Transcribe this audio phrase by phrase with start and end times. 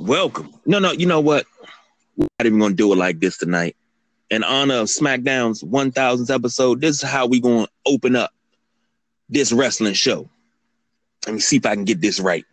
[0.00, 0.54] Welcome.
[0.64, 1.44] No, no, you know what?
[2.16, 3.76] We're not even gonna do it like this tonight.
[4.30, 8.32] In honor of SmackDown's 1000th episode, this is how we're gonna open up
[9.28, 10.26] this wrestling show.
[11.26, 12.46] Let me see if I can get this right.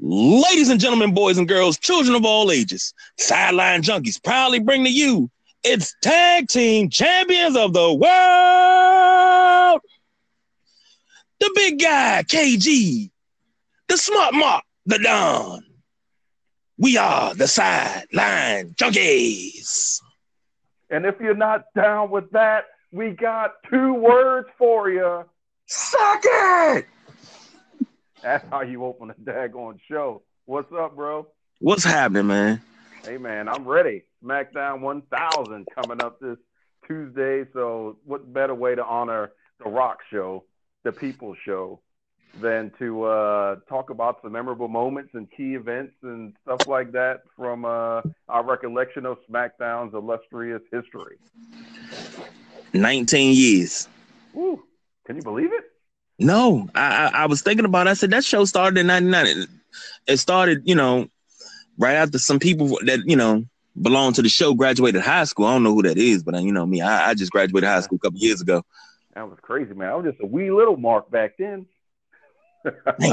[0.00, 4.90] Ladies and gentlemen, boys and girls, children of all ages, sideline junkies proudly bring to
[4.90, 5.30] you
[5.62, 9.80] its tag team champions of the world.
[11.38, 13.08] The big guy, KG,
[13.86, 15.64] the smart mark, the Don.
[16.78, 20.00] We are the sideline junkies.
[20.90, 25.24] And if you're not down with that, we got two words for you.
[25.66, 26.86] Suck it!
[28.22, 30.22] That's how you open a daggone show.
[30.46, 31.26] What's up, bro?
[31.60, 32.62] What's happening, man?
[33.04, 34.02] Hey, man, I'm ready.
[34.22, 36.38] SmackDown 1000 coming up this
[36.86, 37.44] Tuesday.
[37.52, 39.32] So, what better way to honor
[39.62, 40.44] the Rock Show,
[40.84, 41.80] the People Show,
[42.40, 47.22] than to uh, talk about some memorable moments and key events and stuff like that
[47.36, 51.16] from uh, our recollection of SmackDown's illustrious history.
[52.72, 53.88] 19 years.
[54.32, 54.62] Woo.
[55.06, 55.64] Can you believe it?
[56.18, 57.86] No, I, I, I was thinking about.
[57.86, 57.90] It.
[57.90, 59.46] I said that show started in '99.
[60.06, 61.08] It started, you know,
[61.78, 63.44] right after some people that you know
[63.80, 65.46] belong to the show graduated high school.
[65.46, 67.68] I don't know who that is, but uh, you know me, I, I just graduated
[67.68, 68.62] high school a couple years ago.
[69.14, 69.88] That was crazy, man.
[69.88, 71.66] I was just a wee little mark back then.
[73.00, 73.12] Hey,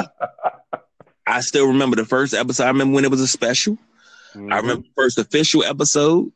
[1.27, 2.63] I still remember the first episode.
[2.63, 3.77] I remember when it was a special.
[4.33, 4.51] Mm-hmm.
[4.51, 6.31] I remember the first official episode.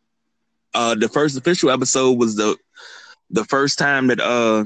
[0.73, 2.57] Uh, the first official episode was the
[3.30, 4.66] the first time that uh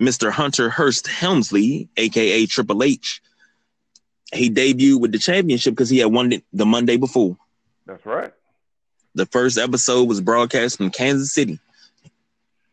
[0.00, 0.30] Mr.
[0.30, 3.22] Hunter Hearst Helmsley, aka Triple H,
[4.32, 7.36] he debuted with the championship because he had won it the Monday before.
[7.86, 8.32] That's right.
[9.14, 11.60] The first episode was broadcast from Kansas City.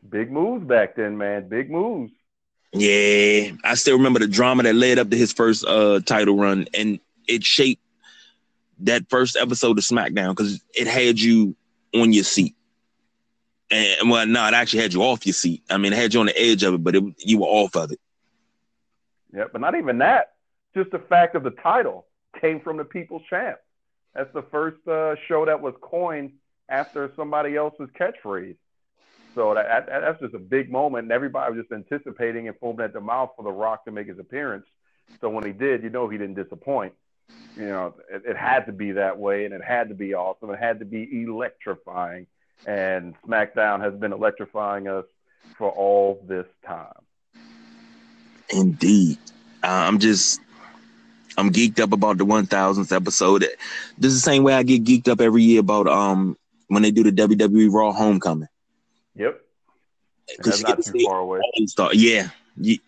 [0.09, 1.47] Big moves back then, man.
[1.47, 2.11] Big moves.
[2.73, 6.67] Yeah, I still remember the drama that led up to his first uh title run,
[6.73, 7.81] and it shaped
[8.79, 11.55] that first episode of SmackDown because it had you
[11.93, 12.55] on your seat.
[13.69, 15.63] And well, no, it actually had you off your seat.
[15.69, 17.75] I mean, it had you on the edge of it, but it, you were off
[17.75, 17.99] of it.
[19.33, 20.33] Yeah, but not even that.
[20.75, 22.05] Just the fact of the title
[22.39, 23.57] came from the People's Champ.
[24.13, 26.33] That's the first uh, show that was coined
[26.67, 28.55] after somebody else's catchphrase.
[29.33, 32.85] So that, that, that's just a big moment, and everybody was just anticipating and foaming
[32.85, 34.65] at the mouth for The Rock to make his appearance.
[35.21, 36.93] So when he did, you know he didn't disappoint.
[37.55, 40.49] You know, it, it had to be that way, and it had to be awesome.
[40.49, 42.27] It had to be electrifying
[42.65, 45.05] and SmackDown has been electrifying us
[45.57, 46.93] for all this time.
[48.49, 49.17] Indeed,
[49.63, 50.41] uh, I'm just
[51.37, 53.47] I'm geeked up about the 1000th episode.
[53.97, 56.37] This is the same way I get geeked up every year about um
[56.67, 58.47] when they do the WWE Raw Homecoming.
[59.15, 59.41] Yep.
[60.37, 61.39] Because not too far away.
[61.65, 62.29] Star, yeah,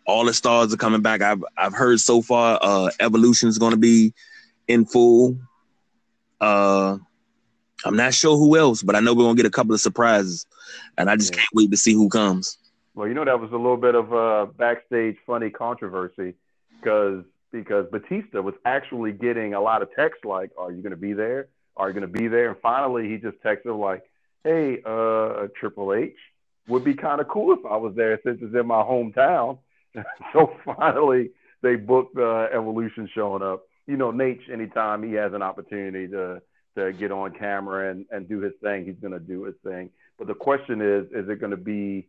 [0.06, 1.22] all the stars are coming back.
[1.22, 2.60] I've I've heard so far.
[2.62, 4.14] Uh, Evolution is going to be
[4.68, 5.38] in full.
[6.40, 6.98] Uh,
[7.86, 10.46] I'm not sure who else, but I know we're gonna get a couple of surprises,
[10.98, 11.40] and I just yeah.
[11.40, 12.58] can't wait to see who comes.
[12.96, 16.36] Well, you know that was a little bit of a backstage funny controversy
[16.80, 21.14] because because Batista was actually getting a lot of texts like, "Are you gonna be
[21.14, 21.50] there?
[21.76, 24.04] Are you gonna be there?" And finally, he just texted like,
[24.44, 26.16] "Hey, uh, Triple H,
[26.68, 29.60] would be kind of cool if I was there since it's in my hometown."
[30.34, 31.32] so finally,
[31.62, 33.64] they booked uh, Evolution showing up.
[33.88, 36.42] You know, Nate, anytime he has an opportunity to
[36.76, 39.92] to get on camera and, and do his thing, he's going to do his thing.
[40.18, 42.08] But the question is, is it going to be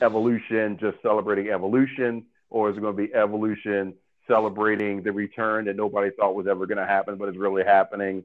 [0.00, 3.94] evolution, just celebrating evolution, or is it going to be evolution
[4.28, 8.24] celebrating the return that nobody thought was ever going to happen, but is really happening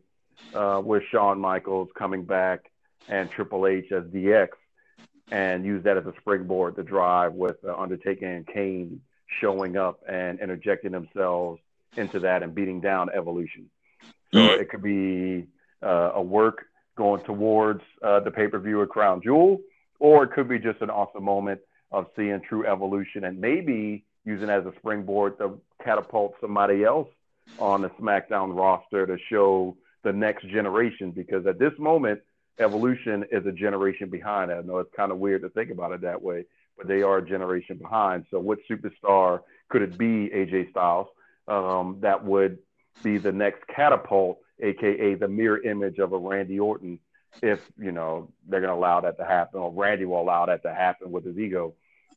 [0.55, 2.70] uh, with Shawn Michaels coming back
[3.07, 4.49] and Triple H as DX
[5.31, 9.01] and use that as a springboard to drive with uh, Undertaker and Kane
[9.39, 11.59] showing up and interjecting themselves
[11.95, 13.69] into that and beating down evolution.
[14.33, 14.59] So mm.
[14.59, 15.47] it could be
[15.81, 19.59] uh, a work going towards uh, the pay per view of Crown Jewel,
[19.99, 21.61] or it could be just an awesome moment
[21.91, 27.07] of seeing true evolution and maybe using as a springboard to catapult somebody else
[27.59, 31.11] on the SmackDown roster to show the next generation.
[31.11, 32.21] Because at this moment,
[32.59, 34.51] evolution is a generation behind.
[34.51, 36.45] I know it's kind of weird to think about it that way,
[36.77, 38.25] but they are a generation behind.
[38.31, 41.07] So, what superstar could it be, AJ Styles,
[41.47, 42.59] um, that would
[43.03, 46.99] be the next catapult aka the mirror image of a Randy Orton,
[47.41, 50.63] if you know they're going to allow that to happen, or Randy will allow that
[50.63, 51.73] to happen with his ego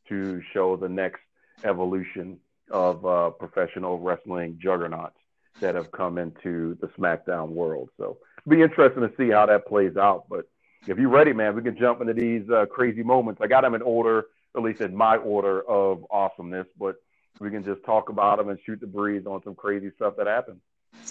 [0.08, 1.20] to show the next
[1.64, 2.38] evolution
[2.70, 5.16] of uh, professional wrestling juggernauts
[5.61, 7.91] that have come into the SmackDown world.
[7.97, 10.25] So it'll be interesting to see how that plays out.
[10.29, 10.49] But
[10.87, 13.41] if you're ready, man, we can jump into these uh, crazy moments.
[13.43, 16.97] I got them in order, at least in my order of awesomeness, but
[17.41, 20.27] we can just talk about them and shoot the breeze on some crazy stuff that
[20.27, 20.61] happened.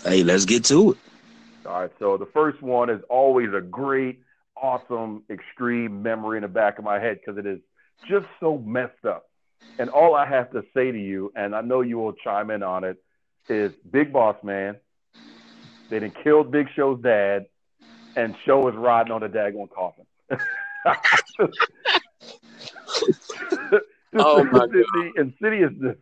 [0.03, 0.97] Hey, let's get to it.
[1.65, 1.91] All right.
[1.99, 4.21] So the first one is always a great,
[4.55, 7.59] awesome, extreme memory in the back of my head because it is
[8.07, 9.29] just so messed up.
[9.79, 12.63] And all I have to say to you, and I know you will chime in
[12.63, 12.97] on it,
[13.49, 14.77] is Big Boss Man.
[15.89, 17.45] They done killed Big Show's dad,
[18.15, 20.05] and Show is riding on a daggone coffin.
[24.15, 25.97] oh my the insidiousness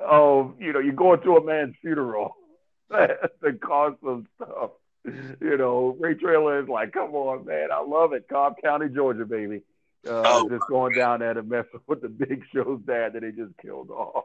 [0.00, 2.36] of you know you going to a man's funeral
[2.90, 4.70] the cost of stuff.
[5.04, 9.24] You know, Ray Traylor is like, come on, man, I love it, Cobb County, Georgia,
[9.24, 9.62] baby.
[10.06, 13.30] Uh, oh, just going down there to mess with the Big Show's dad that they
[13.30, 14.24] just killed off.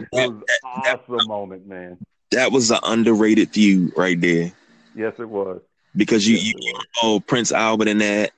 [0.00, 1.98] It was an awesome moment, man.
[2.30, 4.52] That was an underrated feud right there.
[4.94, 5.60] Yes, it was.
[5.96, 8.32] Because you, yes, you, you know Prince Albert and that,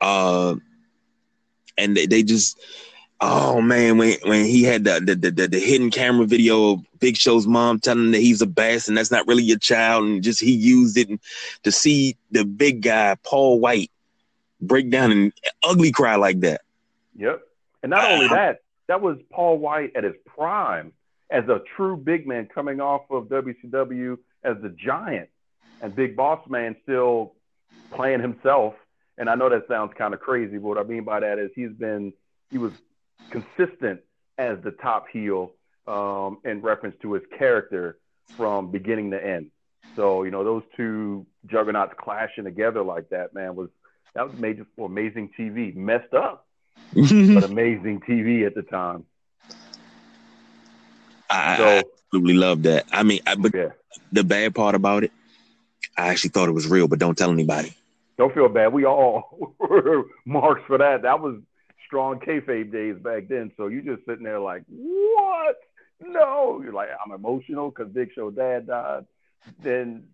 [0.00, 0.54] uh,
[1.76, 2.58] and they, they just
[3.26, 7.16] Oh man, when when he had the the, the the hidden camera video of Big
[7.16, 10.22] Show's mom telling him that he's a bass and that's not really your child, and
[10.22, 11.08] just he used it
[11.62, 13.90] to see the big guy Paul White
[14.60, 15.32] break down and
[15.62, 16.62] ugly cry like that.
[17.16, 17.40] Yep,
[17.82, 20.92] and not only that, that was Paul White at his prime
[21.30, 25.28] as a true big man coming off of WCW as the Giant,
[25.80, 27.32] and Big Boss Man still
[27.92, 28.74] playing himself.
[29.16, 31.50] And I know that sounds kind of crazy, but what I mean by that is
[31.54, 32.12] he's been
[32.50, 32.72] he was
[33.30, 34.00] consistent
[34.38, 35.52] as the top heel
[35.86, 37.98] um, in reference to his character
[38.36, 39.50] from beginning to end.
[39.96, 43.68] So you know those two juggernauts clashing together like that, man, was
[44.14, 45.74] that was major for amazing TV.
[45.74, 46.46] Messed up,
[46.94, 49.04] but amazing TV at the time.
[51.30, 52.86] I, so, I absolutely love that.
[52.92, 53.70] I mean, I, but yeah.
[54.12, 55.12] the bad part about it,
[55.96, 57.74] I actually thought it was real, but don't tell anybody.
[58.16, 58.72] Don't feel bad.
[58.72, 61.02] We all were marks for that.
[61.02, 61.40] That was
[61.86, 63.52] strong kayfabe days back then.
[63.56, 65.56] So you just sitting there like, what?
[66.00, 69.06] No, you're like, I'm emotional because Big Show dad died.
[69.62, 70.04] Then,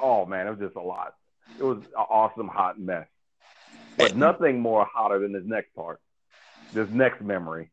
[0.00, 1.14] oh man, it was just a lot.
[1.58, 3.06] It was an awesome hot mess,
[3.96, 6.00] but nothing more hotter than this next part,
[6.72, 7.70] this next memory.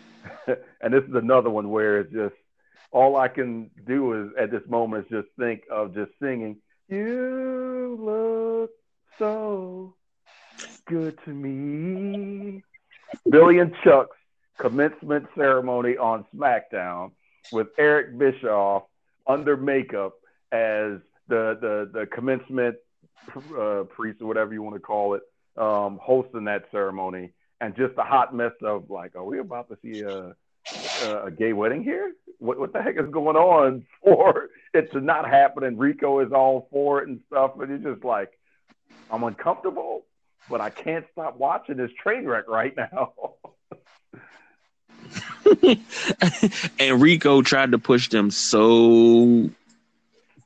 [0.80, 2.34] and this is another one where it's just
[2.90, 6.56] all I can do is at this moment is just think of just singing.
[6.88, 8.70] You look
[9.18, 9.94] so
[10.86, 12.62] good to me.
[13.30, 14.16] Billy and Chuck's
[14.58, 17.12] commencement ceremony on SmackDown
[17.52, 18.84] with Eric Bischoff
[19.26, 20.14] under makeup
[20.50, 20.98] as
[21.28, 22.76] the the the commencement
[23.58, 25.22] uh, priest or whatever you want to call it,
[25.56, 29.78] um, hosting that ceremony, and just a hot mess of like, are we about to
[29.82, 30.34] see a
[31.24, 32.12] a gay wedding here?
[32.38, 35.64] What what the heck is going on for it to not happen?
[35.64, 38.38] And Rico is all for it and stuff, and it's just like,
[39.10, 40.04] I'm uncomfortable
[40.48, 43.12] but I can't stop watching this train wreck right now.
[46.78, 49.50] and Rico tried to push them so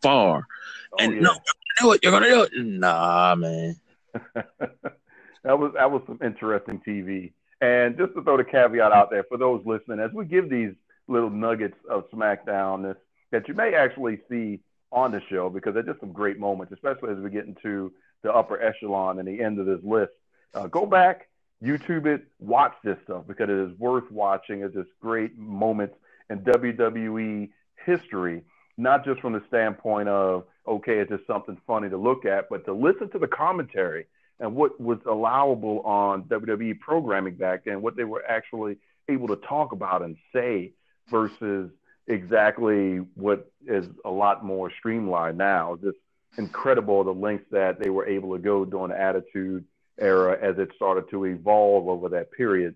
[0.01, 0.47] far.
[0.93, 1.21] Oh, and yeah.
[1.21, 2.01] no, you're do it.
[2.03, 2.51] You're gonna do it.
[2.57, 3.77] Nah, man.
[4.15, 7.33] that was that was some interesting TV.
[7.61, 10.73] And just to throw the caveat out there for those listening, as we give these
[11.07, 12.97] little nuggets of SmackDown this,
[13.31, 17.13] that you may actually see on the show because they're just some great moments, especially
[17.13, 17.93] as we get into
[18.23, 20.13] the upper echelon and the end of this list.
[20.55, 21.29] Uh, go back,
[21.63, 24.63] YouTube it, watch this stuff because it is worth watching.
[24.63, 25.95] It's just great moments
[26.31, 27.51] in WWE
[27.85, 28.43] history,
[28.77, 32.65] not just from the standpoint of, okay, it's just something funny to look at, but
[32.65, 34.07] to listen to the commentary
[34.41, 38.77] and what was allowable on WWE programming back then, what they were actually
[39.09, 40.73] able to talk about and say
[41.09, 41.71] versus
[42.07, 45.79] exactly what is a lot more streamlined now.
[45.83, 45.99] Just
[46.39, 49.65] incredible the lengths that they were able to go during the Attitude
[50.01, 52.75] Era as it started to evolve over that period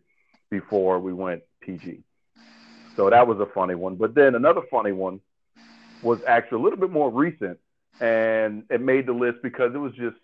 [0.50, 2.02] before we went PG.
[2.94, 3.97] So that was a funny one.
[3.97, 5.20] But then another funny one
[6.02, 7.58] was actually a little bit more recent,
[8.00, 10.16] and it made the list because it was just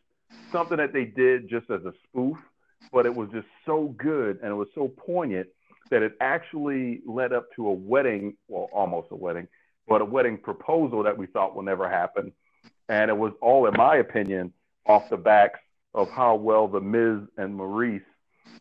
[0.50, 2.36] something that they did just as a spoof,
[2.92, 5.48] but it was just so good and it was so poignant
[5.90, 9.46] that it actually led up to a wedding, well, almost a wedding,
[9.86, 12.32] but a wedding proposal that we thought will never happen.
[12.88, 14.52] And it was all, in my opinion,
[14.86, 15.60] off the backs
[15.94, 18.02] of how well the Miz and Maryse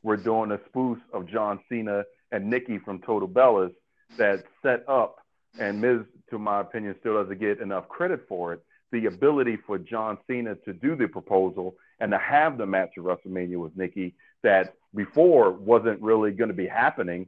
[0.04, 3.74] were doing a spoof of John Cena and Nikki from Total Bellas
[4.18, 5.21] that set up,
[5.60, 8.64] and Miz, to my opinion, still doesn't get enough credit for it.
[8.92, 13.04] The ability for John Cena to do the proposal and to have the match at
[13.04, 17.28] WrestleMania with Nikki that before wasn't really going to be happening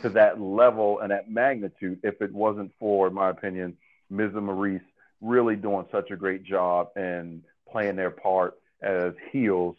[0.00, 3.76] to that level and that magnitude if it wasn't for, in my opinion,
[4.10, 4.80] Miz and Maryse
[5.20, 9.76] really doing such a great job and playing their part as heels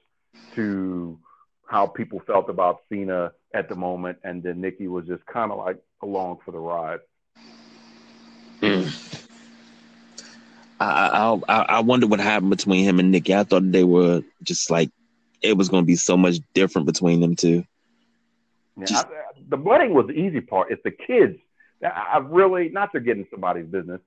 [0.55, 1.17] to
[1.65, 5.57] how people felt about Cena at the moment, and then Nikki was just kind of
[5.59, 6.99] like along for the ride.
[8.63, 9.29] Mm.
[10.79, 13.35] I, I I wonder what happened between him and Nikki.
[13.35, 14.89] I thought they were just like
[15.41, 17.65] it was going to be so much different between them two.
[18.77, 19.11] Yeah, just, I,
[19.49, 20.71] the wedding was the easy part.
[20.71, 21.37] It's the kids.
[21.83, 24.01] I really not to get in somebody's business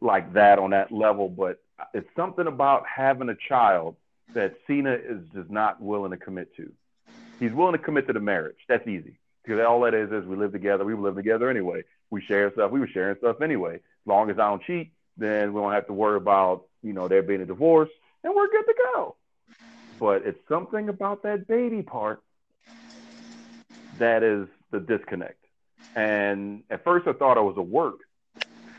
[0.00, 1.58] like that on that level, but
[1.94, 3.96] it's something about having a child
[4.34, 6.70] that Cena is just not willing to commit to.
[7.40, 8.56] He's willing to commit to the marriage.
[8.68, 10.84] That's easy because all that is is we live together.
[10.84, 11.82] We live together anyway.
[12.10, 12.70] We share stuff.
[12.70, 13.76] We were sharing stuff anyway.
[13.76, 17.08] As long as I don't cheat, then we don't have to worry about you know
[17.08, 17.90] there being a divorce,
[18.22, 19.16] and we're good to go.
[19.98, 22.22] But it's something about that baby part
[23.98, 25.42] that is the disconnect.
[25.94, 28.00] And at first, I thought it was a work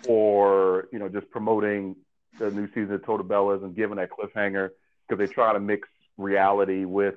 [0.04, 1.96] for you know just promoting
[2.38, 4.70] the new season of Total Bellas and giving that cliffhanger
[5.08, 7.16] because they try to mix reality with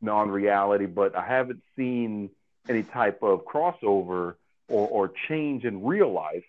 [0.00, 0.86] non-reality.
[0.86, 2.30] But I haven't seen
[2.68, 4.34] any type of crossover
[4.70, 6.44] or, or change in real life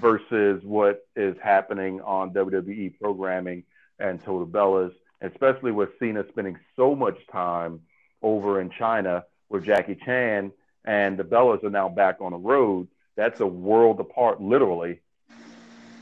[0.00, 3.64] versus what is happening on WWE programming
[3.98, 7.80] and Total Bellas, especially with Cena spending so much time
[8.22, 10.52] over in China with Jackie Chan
[10.84, 12.88] and the Bellas are now back on the road.
[13.16, 15.00] That's a world apart, literally.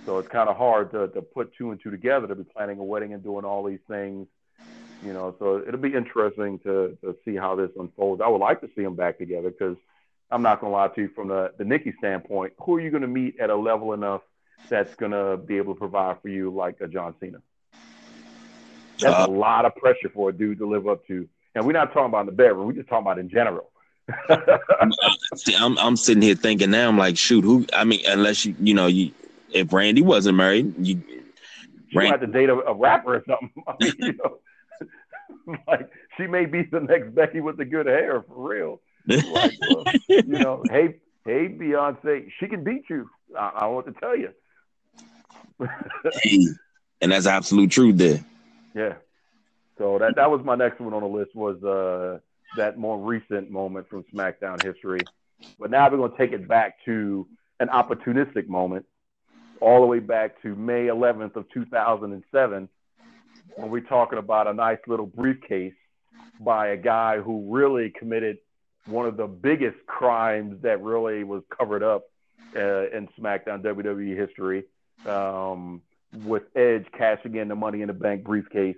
[0.07, 2.79] So it's kind of hard to, to put two and two together to be planning
[2.79, 4.27] a wedding and doing all these things,
[5.05, 5.35] you know.
[5.39, 8.23] So it'll be interesting to, to see how this unfolds.
[8.23, 9.77] I would like to see them back together because
[10.31, 12.53] I'm not gonna lie to you from the the Nikki standpoint.
[12.63, 14.23] Who are you gonna meet at a level enough
[14.69, 17.39] that's gonna be able to provide for you like a John Cena?
[18.99, 21.29] That's uh, a lot of pressure for a dude to live up to.
[21.55, 22.67] And we're not talking about in the bedroom.
[22.67, 23.71] We're just talking about in general.
[25.37, 26.89] See, I'm I'm sitting here thinking now.
[26.89, 27.67] I'm like, shoot, who?
[27.73, 29.13] I mean, unless you you know you
[29.53, 31.03] if Randy wasn't married, you
[31.95, 33.51] Randy, have to date a, a, rapper or something.
[33.67, 38.23] I mean, you know, like she may be the next Becky with the good hair
[38.23, 38.81] for real.
[39.07, 43.09] Like, uh, you know, hey, hey, Beyonce, she can beat you.
[43.39, 44.31] I, I want to tell you.
[46.23, 46.47] hey,
[47.01, 48.25] and that's absolute truth there.
[48.75, 48.95] Yeah.
[49.79, 52.19] So that that was my next one on the list was uh
[52.57, 55.01] that more recent moment from SmackDown history.
[55.59, 57.27] But now we're going to take it back to
[57.61, 58.87] an opportunistic moment,
[59.61, 62.69] all the way back to May 11th of 2007,
[63.57, 65.75] when we're talking about a nice little briefcase
[66.41, 68.39] by a guy who really committed
[68.87, 72.05] one of the biggest crimes that really was covered up
[72.57, 74.65] uh, in SmackDown WWE history,
[75.07, 75.83] um,
[76.25, 78.77] with Edge cashing in the Money in the Bank briefcase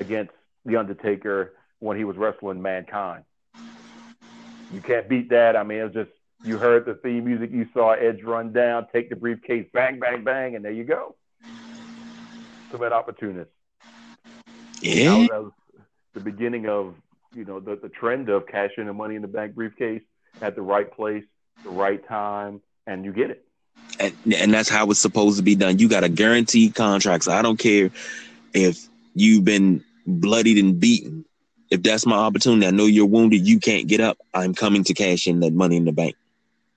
[0.00, 0.32] against
[0.64, 3.24] The Undertaker when he was wrestling Mankind.
[4.72, 5.56] You can't beat that.
[5.56, 6.10] I mean, it was just
[6.44, 10.24] you heard the theme music, you saw Edge run down, take the briefcase, bang, bang,
[10.24, 11.14] bang, and there you go.
[12.70, 13.50] So that opportunist.
[14.80, 15.26] Yeah.
[15.30, 15.52] That was
[16.14, 16.94] the beginning of
[17.34, 20.02] you know the, the trend of cashing the money in the bank briefcase
[20.40, 21.24] at the right place,
[21.64, 23.44] the right time, and you get it.
[24.00, 25.78] And, and that's how it's supposed to be done.
[25.78, 27.24] You got a guaranteed contract.
[27.24, 27.90] So I don't care
[28.54, 31.24] if you've been bloodied and beaten
[31.72, 34.18] if that's my opportunity, I know you're wounded, you can't get up.
[34.34, 36.16] I'm coming to cash in that money in the bank.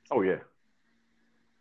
[0.09, 0.37] Oh yeah.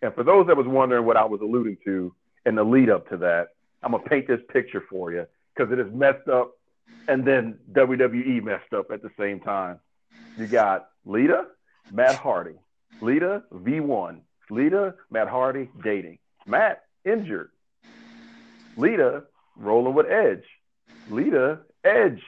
[0.02, 2.14] And for those that was wondering what I was alluding to
[2.46, 3.48] in the lead up to that,
[3.82, 6.52] I'm gonna paint this picture for you because it is messed up,
[7.08, 9.80] and then WWE messed up at the same time.
[10.38, 11.46] You got Lita,
[11.92, 12.56] Matt Hardy,
[13.00, 17.50] Lita V1, Lita, Matt Hardy dating, Matt injured,
[18.76, 19.24] Lita
[19.56, 20.44] rolling with Edge,
[21.10, 22.22] Lita Edge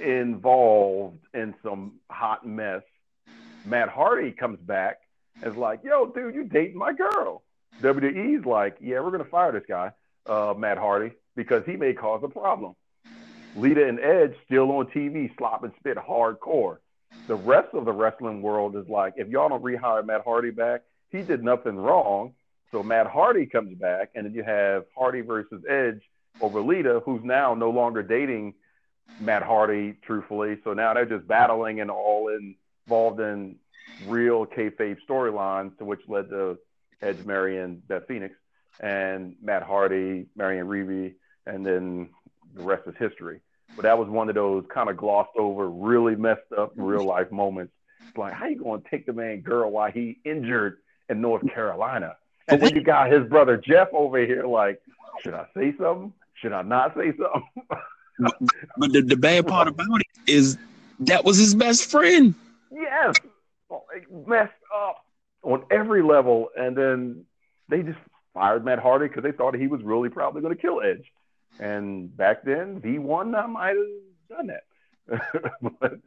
[0.00, 2.82] involved in some hot mess.
[3.64, 4.98] Matt Hardy comes back
[5.42, 7.42] and is like, yo, dude, you dating my girl.
[7.80, 9.92] WWE's like, yeah, we're to fire this guy,
[10.26, 12.74] uh, Matt Hardy, because he may cause a problem.
[13.56, 16.78] Lita and Edge still on TV, slop and spit hardcore.
[17.26, 20.82] The rest of the wrestling world is like, if y'all don't rehire Matt Hardy back,
[21.10, 22.34] he did nothing wrong.
[22.70, 26.02] So Matt Hardy comes back, and then you have Hardy versus Edge
[26.40, 28.54] over Lita, who's now no longer dating–
[29.20, 30.58] Matt Hardy, truthfully.
[30.64, 32.28] So now they're just battling and all
[32.86, 33.56] involved in
[34.06, 36.58] real kayfabe storylines, to which led to
[37.02, 38.34] Edge marrying Beth Phoenix
[38.80, 41.14] and Matt Hardy marrying Reby,
[41.46, 42.10] and then
[42.54, 43.40] the rest is history.
[43.74, 46.82] But that was one of those kind of glossed over, really messed up mm-hmm.
[46.82, 47.72] real life moments.
[48.08, 51.42] It's like, how you going to take the man girl while he injured in North
[51.42, 51.54] mm-hmm.
[51.54, 52.16] Carolina?
[52.48, 54.80] And then you got his brother Jeff over here, like,
[55.22, 56.12] should I say something?
[56.34, 57.66] Should I not say something?
[58.76, 60.56] but the, the bad part about it is
[61.00, 62.34] that was his best friend.
[62.72, 63.16] Yes,
[64.26, 65.04] messed up
[65.42, 67.24] on every level, and then
[67.68, 67.98] they just
[68.34, 71.04] fired Matt Hardy because they thought he was really probably going to kill Edge.
[71.58, 75.22] And back then, V1 I might have done that,
[75.80, 75.98] but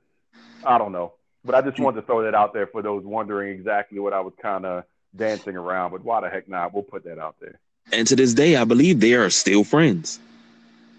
[0.65, 1.13] I don't know.
[1.43, 4.19] But I just wanted to throw that out there for those wondering exactly what I
[4.19, 4.83] was kind of
[5.15, 5.91] dancing around.
[5.91, 6.73] But why the heck not?
[6.73, 7.59] We'll put that out there.
[7.91, 10.19] And to this day, I believe they are still friends.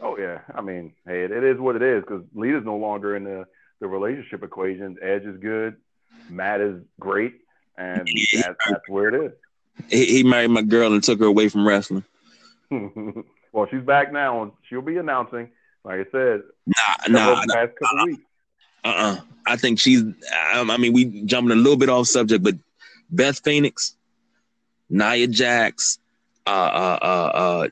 [0.01, 3.15] Oh yeah, I mean, hey, it, it is what it is because Lita's no longer
[3.17, 3.47] in the
[3.81, 4.97] the relationship equation.
[5.03, 5.77] Edge is good,
[6.29, 7.35] Matt is great,
[7.77, 9.33] and that's, that's where it is.
[9.89, 12.05] He, he married my girl and took her away from wrestling.
[13.53, 14.43] well, she's back now.
[14.43, 15.51] And she'll be announcing.
[15.85, 18.05] Like I said, nah, nah, past couple nah.
[18.05, 18.23] weeks.
[18.85, 19.21] Uh-uh.
[19.47, 20.03] I think she's.
[20.55, 22.55] Um, I mean, we jumping a little bit off subject, but
[23.11, 23.97] Beth Phoenix,
[24.89, 25.99] Nia Jax,
[26.47, 27.69] uh, uh, uh, uh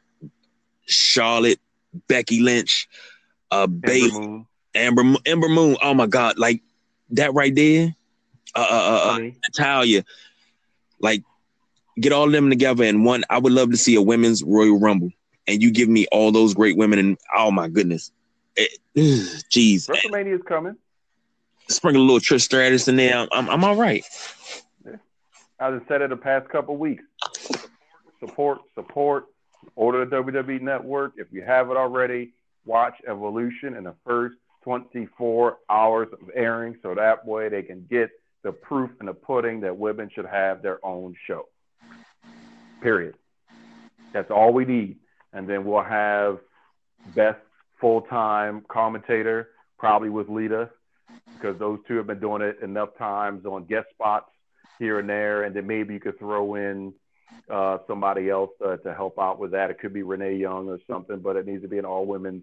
[0.86, 1.60] Charlotte,
[2.08, 2.88] Becky Lynch,
[3.50, 5.76] uh, Bayley, Amber, Ember Moon.
[5.82, 6.62] Oh my God, like
[7.10, 7.94] that right there.
[8.54, 9.18] Uh, uh, uh, uh
[9.48, 10.04] Natalya,
[11.00, 11.22] like
[12.00, 13.24] get all of them together in one.
[13.28, 15.10] I would love to see a women's Royal Rumble,
[15.48, 18.12] and you give me all those great women, and oh my goodness,
[18.96, 20.76] jeez, WrestleMania is coming.
[21.68, 23.16] Sprinkle a little Trish Stratus in there.
[23.18, 24.04] I'm, I'm, I'm all right.
[24.86, 24.96] Yeah.
[25.60, 27.04] I just said it the past couple weeks.
[28.20, 29.26] Support, support.
[29.74, 32.32] Order the WWE Network if you have it already.
[32.64, 38.10] Watch Evolution in the first 24 hours of airing, so that way they can get
[38.42, 41.48] the proof in the pudding that women should have their own show.
[42.82, 43.14] Period.
[44.12, 44.96] That's all we need.
[45.38, 46.40] And then we'll have
[47.14, 47.36] Beth
[47.80, 50.68] full time commentator, probably with Lita,
[51.32, 54.32] because those two have been doing it enough times on guest spots
[54.80, 55.44] here and there.
[55.44, 56.92] And then maybe you could throw in
[57.48, 59.70] uh, somebody else uh, to help out with that.
[59.70, 62.42] It could be Renee Young or something, but it needs to be an all women's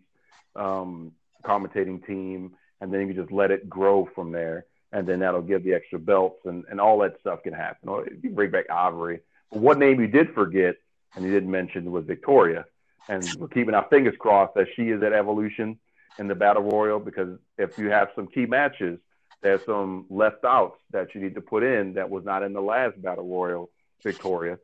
[0.55, 1.11] um,
[1.43, 2.53] commentating team.
[2.79, 4.67] And then you can just let it grow from there.
[4.93, 7.89] And then that'll give the extra belts and, and all that stuff can happen.
[7.89, 9.19] Or you bring back Ivory.
[9.51, 10.77] But what name you did forget
[11.15, 12.65] and you didn't mention was Victoria.
[13.07, 15.77] And we're keeping our fingers crossed that she is at Evolution
[16.17, 18.99] in the Battle Royal because if you have some key matches,
[19.43, 22.61] there's some left outs that you need to put in that was not in the
[22.61, 23.69] last Battle Royal,
[24.03, 24.57] Victoria.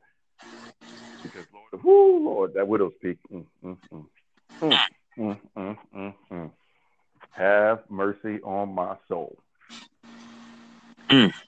[1.21, 3.17] Because Lord, whoo, Lord, that widow's peak.
[3.31, 4.07] Mm, mm, mm.
[5.17, 5.38] Mm,
[5.95, 6.51] mm, mm.
[7.32, 9.38] Have mercy on my soul.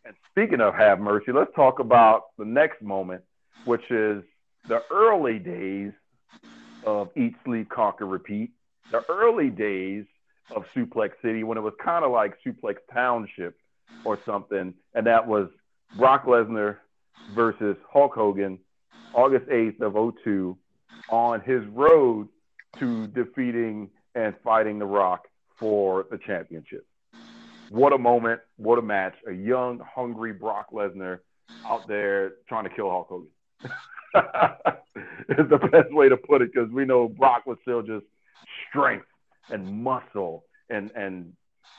[0.06, 3.23] And speaking of have mercy, let's talk about the next moment,
[3.63, 4.23] which is
[4.67, 5.93] the early days
[6.86, 8.52] of Eat, Sleep, Conquer, Repeat.
[8.91, 10.06] The early days
[10.56, 13.58] of Suplex City when it was kind of like Suplex Township
[14.06, 15.50] or something, and that was
[15.96, 16.78] Brock Lesnar
[17.34, 18.60] versus Hulk Hogan,
[19.13, 20.58] August 8th of 02,
[21.10, 22.28] on his road
[22.80, 26.86] to defeating and fighting The Rock for the championship.
[27.69, 29.15] What a moment, what a match.
[29.28, 31.19] A young, hungry Brock Lesnar
[31.65, 33.30] out there trying to kill Hulk Hogan.
[35.30, 38.06] is the best way to put it because we know Brock was still just
[38.69, 39.06] strength
[39.49, 41.34] and muscle and and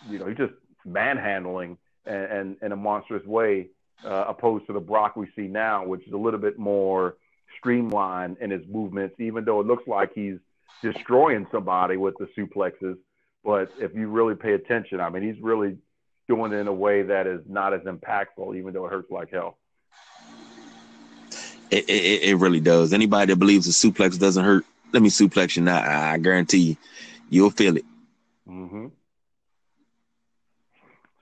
[0.09, 0.53] you know he just
[0.85, 3.69] manhandling and, and in a monstrous way
[4.05, 7.17] uh, opposed to the Brock we see now, which is a little bit more
[7.59, 10.39] streamlined in his movements, even though it looks like he's
[10.83, 12.97] destroying somebody with the suplexes.
[13.45, 15.77] But if you really pay attention, I mean, he's really
[16.29, 19.31] doing it in a way that is not as impactful, even though it hurts like
[19.31, 19.59] hell.
[21.75, 22.93] It, it, it really does.
[22.93, 25.83] Anybody that believes a suplex doesn't hurt, let me suplex you now.
[26.13, 26.77] I guarantee you,
[27.29, 27.85] you'll feel it.
[28.49, 28.87] Mm-hmm.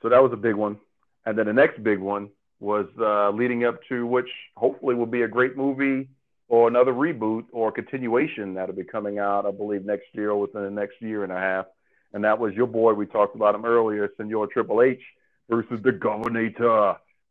[0.03, 0.79] So that was a big one.
[1.25, 2.29] And then the next big one
[2.61, 6.09] was uh, leading up to which hopefully will be a great movie
[6.49, 10.65] or another reboot or continuation that'll be coming out, I believe, next year or within
[10.65, 11.67] the next year and a half.
[12.13, 12.93] And that was your boy.
[12.93, 15.01] We talked about him earlier, Senor Triple H
[15.49, 16.51] versus the Governor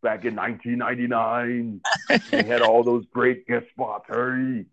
[0.02, 1.82] back in 1999.
[2.30, 4.06] he had all those great guest spots.
[4.08, 4.66] Hurry.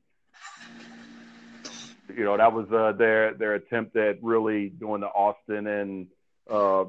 [2.15, 6.07] You know, that was uh, their their attempt at really doing the Austin and
[6.51, 6.85] uh,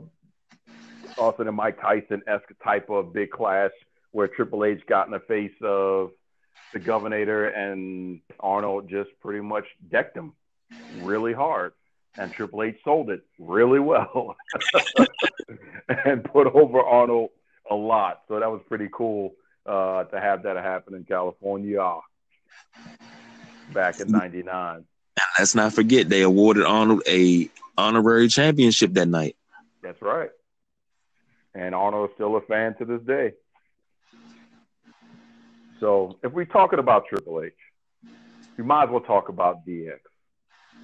[1.17, 3.71] Austin and Mike Tyson esque type of big clash
[4.11, 6.11] where Triple H got in the face of
[6.73, 10.33] the Governor and Arnold just pretty much decked him
[11.01, 11.73] really hard.
[12.17, 14.35] And Triple H sold it really well
[16.05, 17.29] and put over Arnold
[17.69, 18.21] a lot.
[18.27, 19.33] So that was pretty cool
[19.65, 21.99] uh, to have that happen in California
[23.73, 24.85] back in '99.
[25.37, 29.35] Let's not forget they awarded Arnold a honorary championship that night.
[29.81, 30.29] That's right.
[31.55, 33.33] And Arnold is still a fan to this day.
[35.79, 37.53] So if we're talking about Triple H,
[38.57, 39.99] we might as well talk about DX.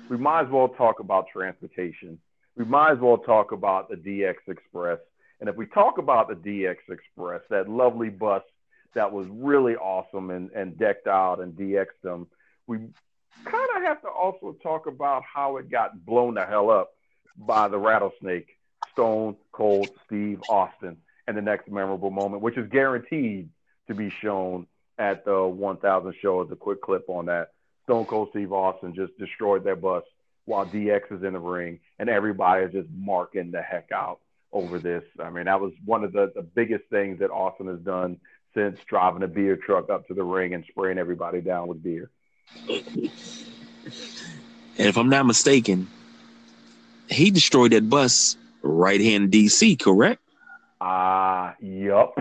[0.09, 2.19] We might as well talk about transportation.
[2.55, 4.99] We might as well talk about the DX Express
[5.39, 8.43] and if we talk about the DX Express, that lovely bus
[8.93, 12.27] that was really awesome and, and decked out and DX'd them,
[12.67, 12.77] we
[13.43, 16.91] kind of have to also talk about how it got blown the hell up
[17.37, 18.57] by the rattlesnake,
[18.93, 23.49] Stone Cold Steve Austin, and the next memorable moment, which is guaranteed
[23.87, 24.65] to be shown
[24.97, 27.51] at the 1000 show as a quick clip on that.
[27.83, 30.03] Stone Cold Steve Austin just destroyed their bus
[30.45, 34.19] while DX is in the ring, and everybody is just marking the heck out
[34.55, 35.03] over this.
[35.19, 38.17] I mean, that was one of the, the biggest things that Austin has done
[38.55, 42.09] since driving a beer truck up to the ring and spraying everybody down with beer.
[44.77, 45.87] And if I'm not mistaken,
[47.09, 50.21] he destroyed that bus right here in DC, correct?
[50.81, 52.15] Ah, uh, yup.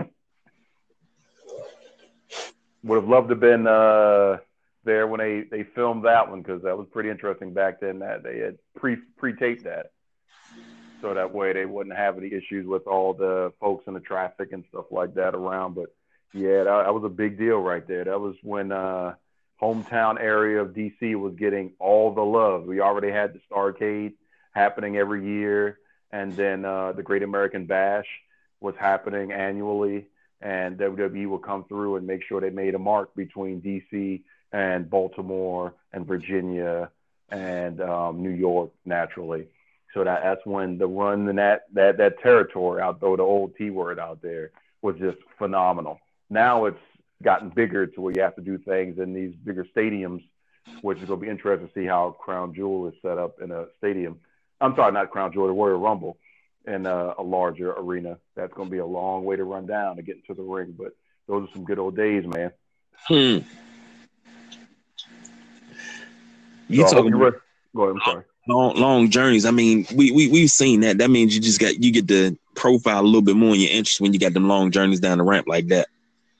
[2.83, 4.37] Would have loved to have been uh,
[4.85, 8.23] there when they, they filmed that one because that was pretty interesting back then that
[8.23, 9.87] they had pre pre taped that.
[11.05, 14.51] So that way they wouldn't have any issues with all the folks in the traffic
[14.53, 15.75] and stuff like that around.
[15.75, 15.93] But
[16.33, 18.05] yeah, that, that was a big deal right there.
[18.05, 19.13] That was when uh,
[19.61, 22.65] hometown area of DC was getting all the love.
[22.65, 24.13] We already had the Starcade
[24.51, 25.77] happening every year,
[26.11, 28.07] and then uh, the Great American Bash
[28.59, 30.07] was happening annually,
[30.41, 34.89] and WWE would come through and make sure they made a mark between DC and
[34.89, 36.89] Baltimore and Virginia
[37.29, 39.49] and um, New York naturally.
[39.95, 43.55] So that, that's when the run in that, that, that territory, out though the old
[43.55, 45.99] T word out there, was just phenomenal.
[46.29, 46.77] Now it's
[47.23, 50.21] gotten bigger to where you have to do things in these bigger stadiums,
[50.81, 53.51] which is going to be interesting to see how Crown Jewel is set up in
[53.51, 54.19] a stadium.
[54.59, 56.17] I'm sorry, not Crown Jewel, the Royal Rumble
[56.67, 58.17] in a, a larger arena.
[58.35, 60.75] That's going to be a long way to run down to get into the ring,
[60.77, 60.93] but
[61.25, 62.51] those are some good old days, man.
[63.07, 63.37] Hmm.
[66.67, 67.35] You so talking about
[67.73, 68.23] go ahead, I'm sorry.
[68.47, 69.45] Long long journeys.
[69.45, 70.99] I mean, we we we've seen that.
[70.99, 73.71] That means you just got you get to profile a little bit more in your
[73.71, 75.87] interest when you got them long journeys down the ramp like that.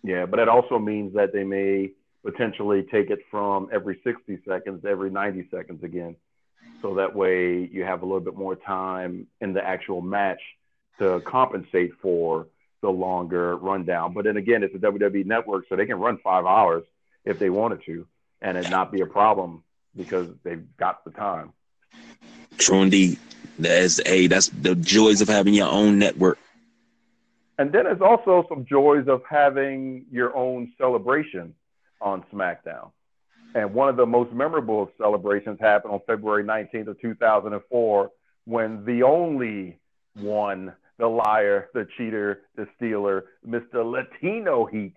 [0.03, 1.91] Yeah, but it also means that they may
[2.23, 6.15] potentially take it from every 60 seconds to every 90 seconds again.
[6.81, 10.41] So that way you have a little bit more time in the actual match
[10.99, 12.47] to compensate for
[12.81, 14.13] the longer rundown.
[14.13, 16.83] But then again, it's a WWE network, so they can run five hours
[17.25, 18.05] if they wanted to,
[18.41, 19.63] and it not be a problem
[19.95, 21.53] because they've got the time.
[22.57, 23.19] True indeed.
[23.59, 26.37] That's hey, that's the joys of having your own network.
[27.57, 31.53] And then there's also some joys of having your own celebration
[32.01, 32.91] on SmackDown.
[33.53, 38.11] And one of the most memorable celebrations happened on February 19th of 2004
[38.43, 39.79] when the only
[40.15, 43.89] one, the liar, the cheater, the stealer, Mr.
[43.89, 44.95] Latino Heat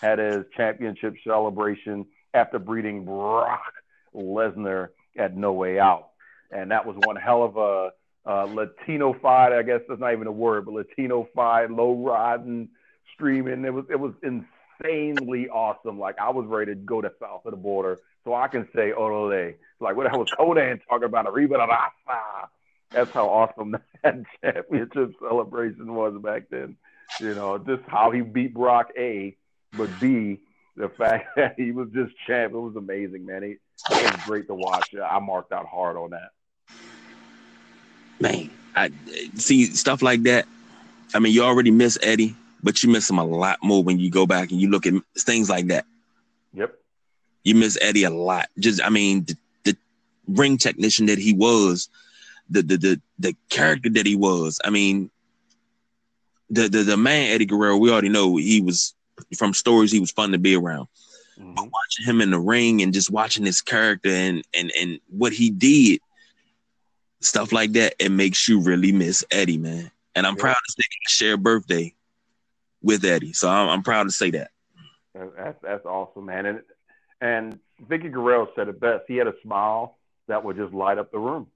[0.00, 3.72] had his championship celebration after beating Brock
[4.14, 6.07] Lesnar at No Way Out.
[6.50, 7.90] And that was one hell of a
[8.28, 9.52] uh, Latino fight.
[9.52, 12.68] I guess that's not even a word, but Latino fight, low riding,
[13.14, 13.64] streaming.
[13.64, 15.98] It was it was insanely awesome.
[15.98, 18.92] Like I was ready to go to south of the border, so I can say
[18.92, 19.54] Orale.
[19.80, 21.26] Like what the hell was Konnan talking about?
[21.26, 22.48] Arriba Rafa.
[22.90, 26.76] That's how awesome that championship celebration was back then.
[27.20, 29.36] You know, just how he beat Brock A,
[29.72, 30.40] but B,
[30.76, 32.52] the fact that he was just champ.
[32.52, 33.42] It was amazing, man.
[33.42, 33.48] He,
[33.94, 34.94] it was great to watch.
[34.94, 36.30] I marked out hard on that
[38.20, 38.90] man, I
[39.34, 40.46] see stuff like that.
[41.14, 44.10] I mean, you already miss Eddie, but you miss him a lot more when you
[44.10, 45.84] go back and you look at things like that.
[46.52, 46.74] Yep.
[47.44, 48.48] You miss Eddie a lot.
[48.58, 49.76] Just, I mean, the, the
[50.26, 51.88] ring technician that he was,
[52.50, 54.60] the, the the the character that he was.
[54.64, 55.10] I mean,
[56.50, 57.76] the the the man Eddie Guerrero.
[57.76, 58.94] We already know he was
[59.36, 59.92] from stories.
[59.92, 60.88] He was fun to be around.
[61.38, 61.54] Mm-hmm.
[61.54, 65.32] But watching him in the ring and just watching his character and and and what
[65.32, 66.00] he did
[67.20, 69.90] stuff like that, it makes you really miss Eddie, man.
[70.14, 70.42] And I'm yeah.
[70.42, 71.94] proud to say I share a birthday
[72.82, 73.32] with Eddie.
[73.32, 74.50] So I'm, I'm, proud to say that.
[75.14, 76.46] That's that's awesome, man.
[76.46, 76.62] And
[77.20, 79.04] and Vickie Guerrero said it best.
[79.08, 81.48] He had a smile that would just light up the room.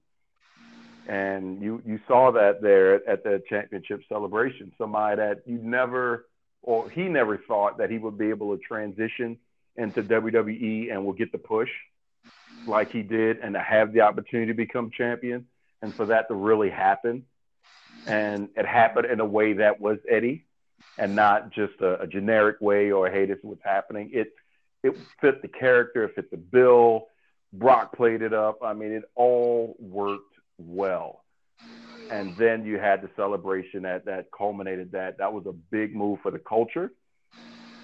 [1.07, 4.71] And you you saw that there at, at the championship celebration.
[4.77, 6.25] Somebody that you never
[6.61, 9.37] or he never thought that he would be able to transition
[9.75, 11.69] into WWE and will get the push
[12.67, 15.45] like he did and to have the opportunity to become champion
[15.83, 17.25] and for that to really happen.
[18.07, 20.45] And it happened in a way that was Eddie
[20.97, 24.09] and not just a, a generic way or, hey, this is what's happening.
[24.13, 24.33] It,
[24.81, 27.07] it fit the character, it fit the bill.
[27.51, 28.59] Brock played it up.
[28.63, 31.23] I mean, it all worked well.
[32.09, 35.17] And then you had the celebration that, that culminated that.
[35.17, 36.91] That was a big move for the culture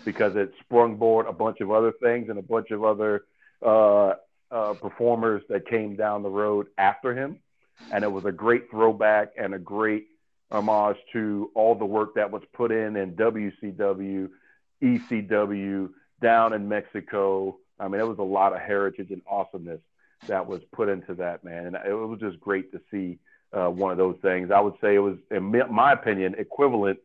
[0.05, 3.25] because it sprung board a bunch of other things and a bunch of other
[3.65, 4.13] uh,
[4.51, 7.39] uh, performers that came down the road after him
[7.91, 10.07] and it was a great throwback and a great
[10.51, 14.29] homage to all the work that was put in in WCW,
[14.81, 15.89] ECW,
[16.21, 17.57] down in Mexico.
[17.79, 19.81] I mean, it was a lot of heritage and awesomeness
[20.27, 21.67] that was put into that, man.
[21.67, 23.19] And it was just great to see
[23.53, 24.51] uh, one of those things.
[24.51, 26.99] I would say it was, in my opinion, equivalent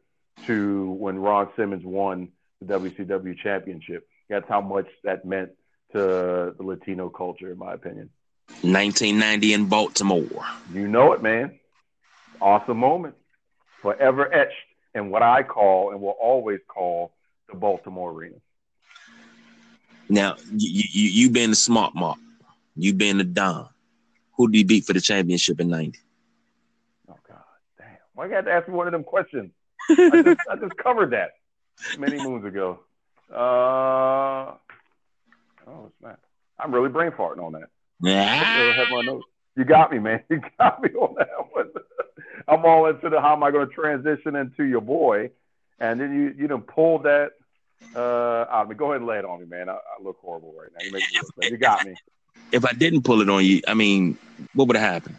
[0.46, 2.28] to when Ron Simmons won
[2.60, 4.06] the WCW championship.
[4.28, 5.50] That's how much that meant
[5.92, 8.10] to the Latino culture, in my opinion.
[8.62, 10.44] 1990 in Baltimore.
[10.72, 11.58] You know it, man.
[12.40, 13.14] Awesome moment.
[13.82, 14.52] Forever etched
[14.94, 17.12] in what I call and will always call
[17.48, 18.36] the Baltimore Arena.
[20.08, 22.18] Now, you, you, you been the smart mark.
[22.76, 23.68] You been the Don.
[24.36, 25.98] Who did you beat for the championship in 90?
[27.08, 27.38] Oh, God.
[27.78, 27.88] Damn.
[28.14, 29.52] Why you got to ask me one of them questions?
[29.90, 31.30] I, just, I just covered that
[31.98, 32.80] many moons ago.
[33.32, 34.54] Uh,
[35.66, 36.20] oh, snap.
[36.58, 37.68] I'm really brain farting on that.
[38.04, 38.72] Yeah.
[38.74, 39.26] have my notes.
[39.56, 40.22] You got me, man.
[40.30, 41.70] You got me on that one.
[42.48, 45.30] I'm all into the how am I going to transition into your boy,
[45.78, 47.32] and then you you know pulled that
[47.94, 48.74] uh out of me.
[48.74, 49.68] Go ahead and lay it on me, man.
[49.68, 50.84] I, I look horrible right now.
[50.84, 51.50] You make me look bad.
[51.50, 51.94] You got me.
[52.52, 54.18] If I didn't pull it on you, I mean,
[54.54, 55.16] what would have happened?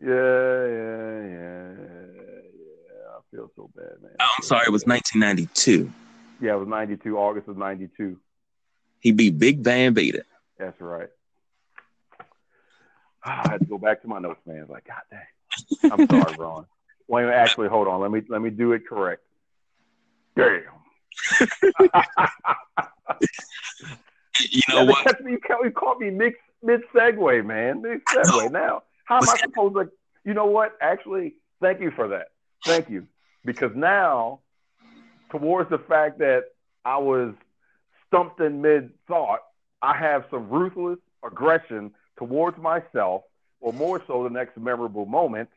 [0.00, 3.16] Yeah, yeah, yeah, yeah.
[3.16, 4.12] I feel so bad, man.
[4.18, 5.92] I'm sorry, it was 1992.
[6.40, 7.16] Yeah, it was 92.
[7.16, 8.18] August of 92.
[8.98, 10.24] He beat Big Van Vader.
[10.58, 11.08] That's right.
[13.24, 14.66] Ah, I had to go back to my notes, man.
[14.68, 15.90] Like, God dang.
[15.92, 16.66] I'm sorry, Ron.
[17.08, 18.00] Wait, actually, hold on.
[18.00, 19.22] Let me let me do it correct.
[20.36, 20.62] Damn.
[24.50, 25.20] you know what?
[25.24, 27.82] You, caught, you caught me mid mid segue, man.
[27.82, 28.50] Mid segue.
[28.50, 29.90] Now, how am I supposed to?
[30.24, 30.76] You know what?
[30.80, 32.28] Actually, thank you for that.
[32.64, 33.06] Thank you,
[33.44, 34.40] because now,
[35.30, 36.44] towards the fact that
[36.84, 37.34] I was
[38.06, 39.40] stumped in mid thought,
[39.82, 43.22] I have some ruthless aggression towards myself,
[43.60, 45.48] or more so, the next memorable moment,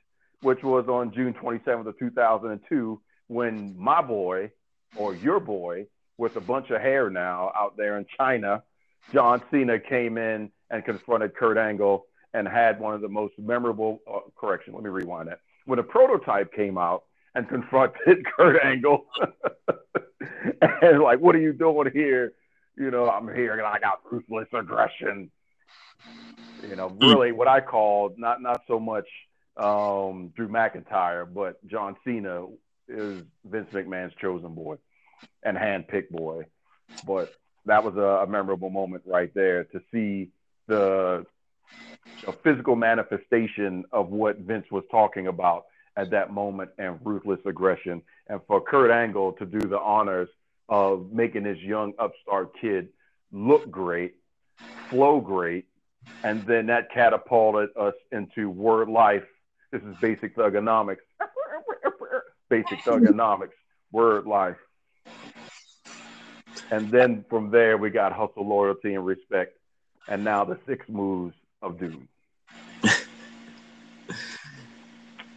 [0.42, 4.52] which was on June 27th of 2002, when my boy,
[4.96, 5.86] or your boy,
[6.18, 8.64] with a bunch of hair now out there in China,
[9.14, 14.00] John Cena came in and confronted Kurt Angle and had one of the most memorable.
[14.12, 15.42] Uh, correction, let me rewind that.
[15.66, 17.04] When a prototype came out
[17.36, 19.06] and confronted Kurt Angle,
[20.82, 22.34] and like, what are you doing here?
[22.76, 25.30] You know, I'm here and I got ruthless aggression.
[26.64, 29.08] You know, really what I call not not so much
[29.58, 32.48] um, Drew McIntyre, but John Cena
[32.88, 34.78] is Vince McMahon's chosen boy
[35.44, 36.46] and handpicked boy.
[37.06, 37.34] But
[37.66, 40.30] that was a, a memorable moment right there to see
[40.68, 41.26] the
[42.44, 45.66] physical manifestation of what Vince was talking about
[45.98, 48.02] at that moment and ruthless aggression.
[48.28, 50.30] And for Kurt Angle to do the honors
[50.68, 52.90] of making this young upstart kid
[53.32, 54.16] look great,
[54.90, 55.66] flow great,
[56.24, 59.24] and then that catapulted us into word life.
[59.72, 60.98] This is basic thugonomics.
[62.50, 63.54] basic thugonomics,
[63.92, 64.58] word life.
[66.72, 69.58] And then from there, we got hustle, loyalty, and respect.
[70.08, 72.08] And now the six moves of doom.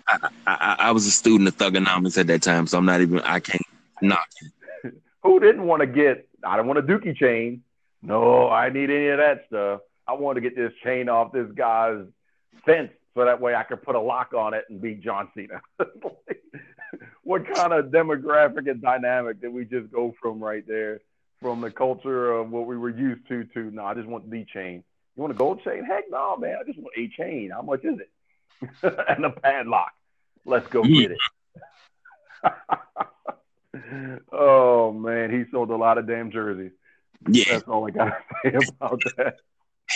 [0.07, 3.20] I, I, I, was a student of thugonomics at that time, so I'm not even,
[3.20, 3.62] I can't
[4.00, 4.26] knock.
[5.22, 7.62] Who didn't want to get, I don't want a dookie chain.
[8.00, 9.81] No, I need any of that stuff.
[10.09, 12.05] I want to get this chain off this guy's
[12.64, 15.61] fence so that way I could put a lock on it and beat John Cena.
[17.23, 21.01] what kind of demographic and dynamic did we just go from right there?
[21.42, 24.44] From the culture of what we were used to to no, I just want the
[24.53, 24.83] chain.
[25.14, 25.85] You want a gold chain?
[25.85, 26.57] Heck no, man.
[26.61, 27.51] I just want a chain.
[27.53, 28.11] How much is it?
[29.09, 29.92] and a padlock.
[30.44, 31.18] Let's go get it.
[34.33, 36.73] oh man, he sold a lot of damn jerseys.
[37.29, 37.44] Yeah.
[37.51, 39.37] That's all I gotta say about that.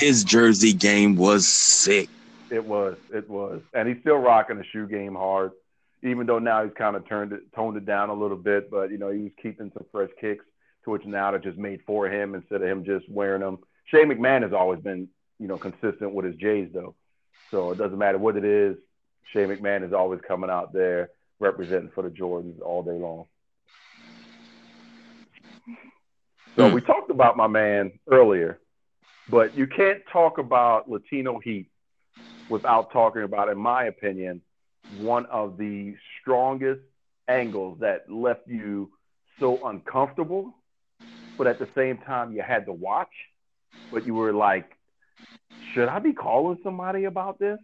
[0.03, 2.09] His jersey game was sick.
[2.51, 3.63] It was, it was.
[3.73, 5.53] And he's still rocking the shoe game hard,
[6.03, 8.91] even though now he's kind of turned it toned it down a little bit, but
[8.91, 10.45] you know, he was keeping some fresh kicks
[10.85, 13.59] to which now they're just made for him instead of him just wearing them.
[13.85, 16.97] Shane McMahon has always been, you know, consistent with his J's though.
[17.53, 18.77] So it doesn't matter what it is.
[19.33, 23.27] Shane McMahon is always coming out there representing for the Jordans all day long.
[26.57, 26.73] So mm.
[26.73, 28.59] we talked about my man earlier,
[29.33, 31.67] but you can't talk about Latino Heat
[32.51, 34.43] without talking about, in my opinion,
[34.99, 36.83] one of the strongest
[37.29, 38.91] angles that left you
[39.41, 40.53] so uncomfortable,
[41.39, 43.09] but at the same time you had to watch,
[43.91, 44.77] but you were like,
[45.73, 47.59] should I be calling somebody about this?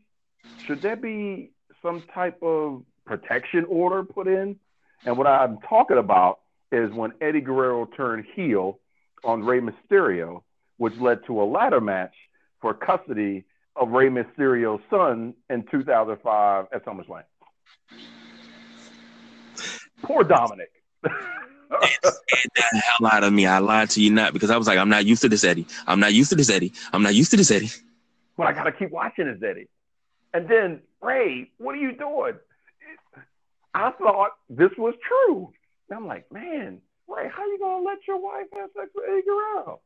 [0.65, 1.51] Should there be
[1.83, 4.57] some type of protection order put in?
[5.05, 6.41] And what I'm talking about
[6.73, 8.79] is when Eddie Guerrero turned heel
[9.23, 10.45] on Rey Mysterio,
[10.79, 12.15] which led to a ladder match
[12.61, 13.45] for custody
[13.77, 17.23] of Rey Mysterio's son in 2005 at SummerSlam.
[20.03, 20.71] Poor Dominic.
[21.03, 21.13] the
[22.73, 23.47] hell out of me.
[23.47, 25.67] I lied to you not because I was like, I'm not used to this Eddie.
[25.87, 26.73] I'm not used to this Eddie.
[26.93, 27.71] I'm not used to this Eddie.
[28.37, 29.69] But I gotta keep watching this Eddie.
[30.33, 32.35] And then Rey, what are you doing?
[33.75, 35.53] I thought this was true.
[35.91, 39.05] And I'm like, man, Rey, how are you gonna let your wife have sex with
[39.09, 39.81] Eddie Guerrero?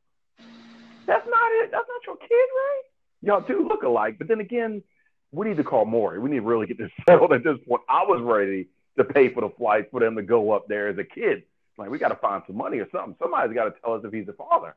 [1.06, 1.70] That's not it.
[1.70, 2.82] That's not your kid, right?
[3.22, 4.16] Y'all do look alike.
[4.18, 4.82] But then again,
[5.30, 6.18] we need to call Maury.
[6.18, 7.82] We need to really get this settled at this point.
[7.88, 10.98] I was ready to pay for the flight for them to go up there as
[10.98, 11.44] a kid.
[11.78, 13.16] Like, we got to find some money or something.
[13.18, 14.74] Somebody's got to tell us if he's the father.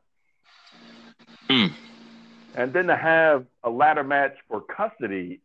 [1.50, 1.74] Mm.
[2.56, 5.42] And then to have a ladder match for custody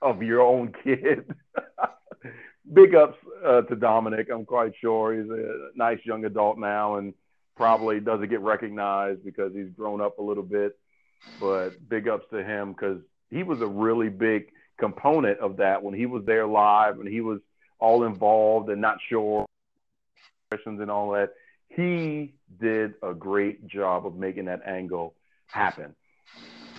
[0.00, 1.30] of your own kid.
[2.72, 4.28] Big ups uh, to Dominic.
[4.32, 7.12] I'm quite sure he's a nice young adult now and
[7.56, 10.76] probably doesn't get recognized because he's grown up a little bit.
[11.40, 15.94] But big ups to him because he was a really big component of that when
[15.94, 17.40] he was there live and he was
[17.78, 19.46] all involved and not sure
[20.50, 21.30] questions and all that.
[21.68, 25.14] He did a great job of making that angle
[25.46, 25.94] happen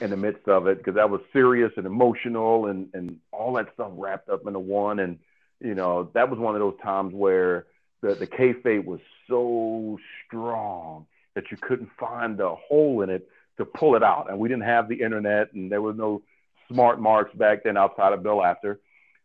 [0.01, 3.67] in the midst of it because that was serious and emotional and and all that
[3.73, 4.99] stuff wrapped up in into one.
[4.99, 5.19] And
[5.59, 7.65] you know that was one of those times where
[8.01, 13.27] the the kayfabe was so strong that you couldn't find the hole in it
[13.57, 14.29] to pull it out.
[14.29, 16.21] And we didn't have the internet, and there was no
[16.69, 18.79] smart marks back then outside of Bill Apter,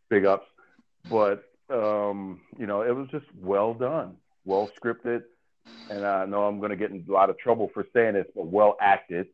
[0.09, 0.47] Big ups,
[1.09, 5.23] but um, you know it was just well done, well scripted.
[5.89, 8.25] And I know I'm going to get in a lot of trouble for saying this,
[8.35, 9.27] but well acted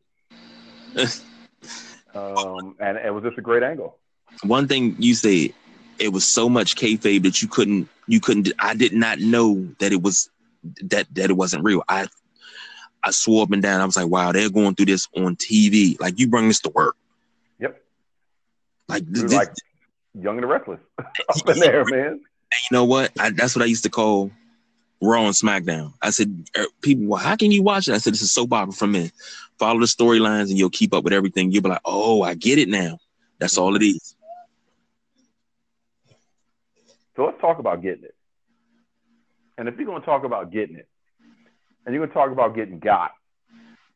[2.14, 3.98] um, and it was just a great angle.
[4.42, 5.52] One thing you said,
[5.98, 8.52] it was so much kayfabe that you couldn't, you couldn't.
[8.58, 10.30] I did not know that it was
[10.82, 11.82] that that it wasn't real.
[11.88, 12.06] I
[13.02, 13.80] I swore up and down.
[13.80, 16.00] I was like, wow, they're going through this on TV.
[16.00, 16.96] Like you bring this to work.
[17.60, 17.80] Yep.
[18.88, 19.52] Like, this, like
[20.14, 22.06] young and the restless up in there, man.
[22.06, 22.20] And
[22.70, 23.12] you know what?
[23.18, 24.30] I, that's what I used to call
[25.00, 25.92] Raw and SmackDown.
[26.02, 27.94] I said, er, people, well, how can you watch it?
[27.94, 29.12] I said, this is soap opera for men.
[29.58, 31.52] Follow the storylines and you'll keep up with everything.
[31.52, 32.98] You'll be like, oh, I get it now.
[33.38, 34.07] That's all it is.
[37.18, 38.14] So let's talk about getting it.
[39.58, 40.88] And if you're going to talk about getting it,
[41.84, 43.10] and you're going to talk about getting got,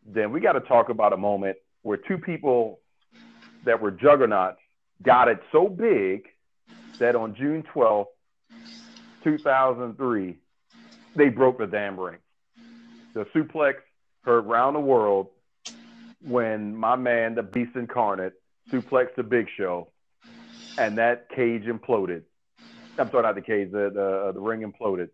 [0.04, 2.80] then we got to talk about a moment where two people
[3.64, 4.58] that were juggernauts
[5.04, 6.24] got it so big
[6.98, 8.08] that on June 12,
[9.22, 10.36] 2003,
[11.14, 12.18] they broke the damn ring.
[13.14, 13.74] The suplex
[14.24, 15.28] heard round the world
[16.26, 18.32] when my man, the Beast Incarnate,
[18.72, 19.92] suplexed the Big Show,
[20.76, 22.22] and that cage imploded.
[22.98, 23.70] I'm sorry, not the cage.
[23.72, 25.10] The the, uh, the ring imploded.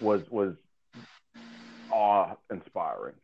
[0.00, 0.54] Was was
[1.90, 3.14] awe inspiring.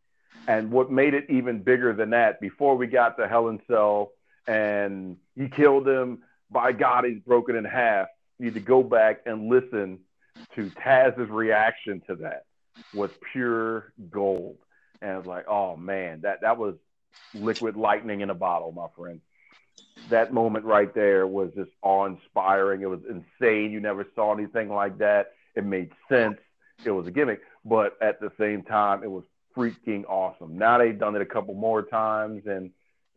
[0.46, 4.12] And what made it even bigger than that, before we got to Hell Cell
[4.46, 8.08] and he killed him, by God, he's broken in half.
[8.38, 10.00] You need to go back and listen
[10.54, 12.44] to Taz's reaction to that
[12.94, 14.56] was pure gold.
[15.02, 16.74] And I was like, oh man, that that was
[17.34, 19.20] liquid lightning in a bottle, my friend.
[20.10, 22.82] That moment right there was just awe-inspiring.
[22.82, 23.72] It was insane.
[23.72, 25.32] You never saw anything like that.
[25.54, 26.38] It made sense.
[26.84, 29.24] It was a gimmick, but at the same time, it was
[29.56, 30.56] freaking awesome.
[30.56, 32.70] Now they've done it a couple more times, and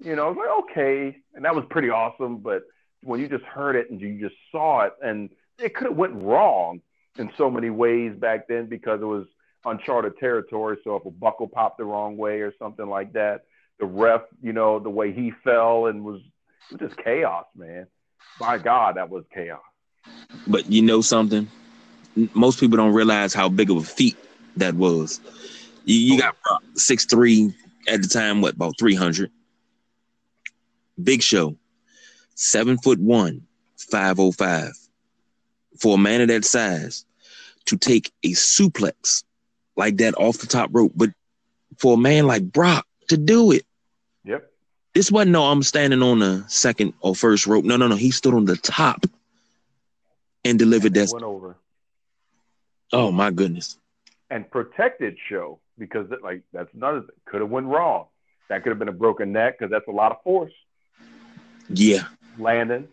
[0.04, 2.39] you know, I was like, okay, and that was pretty awesome.
[2.39, 2.63] But
[3.04, 6.15] when you just heard it and you just saw it, and it could have went
[6.15, 6.82] wrong,
[7.17, 9.26] in so many ways back then because it was
[9.65, 10.78] uncharted territory.
[10.84, 13.41] So if a buckle popped the wrong way or something like that,
[13.80, 16.21] the ref, you know, the way he fell and was,
[16.69, 17.88] was just chaos, man.
[18.39, 19.62] My God, that was chaos.
[20.47, 21.47] But you know something?
[22.34, 24.17] Most people don't realize how big of a feat
[24.58, 25.19] that was.
[25.86, 26.36] You, you got
[26.76, 27.54] six three
[27.88, 29.32] at the time, what about three hundred?
[31.02, 31.56] Big Show,
[32.36, 33.41] seven foot one,
[33.78, 34.74] five oh five
[35.80, 37.06] for a man of that size
[37.65, 39.24] to take a suplex
[39.76, 41.10] like that off the top rope, but
[41.78, 43.65] for a man like Brock to do it.
[44.93, 47.63] This wasn't no I'm standing on the second or first rope.
[47.63, 47.95] No, no, no.
[47.95, 49.06] He stood on the top
[50.43, 51.13] and delivered and that.
[51.13, 51.56] Went over.
[52.91, 53.77] Oh my goodness.
[54.30, 57.15] And protected show because it, like that's another thing.
[57.25, 58.08] Could have went wrong.
[58.49, 60.54] That could have been a broken neck because that's a lot of force.
[61.69, 62.04] Yeah.
[62.38, 62.88] Landing.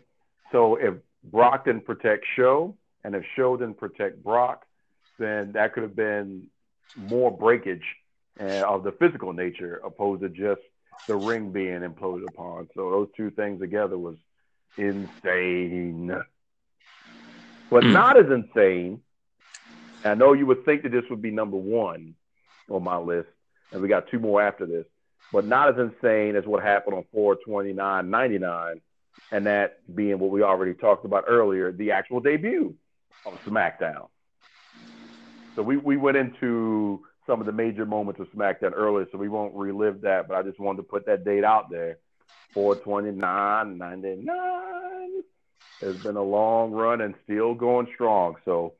[0.51, 4.65] So if Brock didn't protect Show, and if Show didn't protect Brock,
[5.17, 6.47] then that could have been
[6.95, 7.83] more breakage
[8.39, 10.61] uh, of the physical nature opposed to just
[11.07, 12.69] the ring being imploded upon.
[12.75, 14.17] So those two things together was
[14.77, 16.11] insane.
[17.69, 17.91] But mm.
[17.91, 19.01] not as insane.
[20.03, 22.15] I know you would think that this would be number one
[22.69, 23.27] on my list,
[23.71, 24.85] and we got two more after this,
[25.33, 27.05] but not as insane as what happened on
[27.47, 28.81] 429.99
[29.31, 32.73] and that being what we already talked about earlier, the actual debut
[33.25, 34.07] of SmackDown.
[35.55, 39.29] So we, we went into some of the major moments of SmackDown earlier, so we
[39.29, 41.99] won't relive that, but I just wanted to put that date out there.
[42.55, 45.23] 429, 99.
[45.81, 48.35] It's been a long run and still going strong.
[48.45, 48.73] So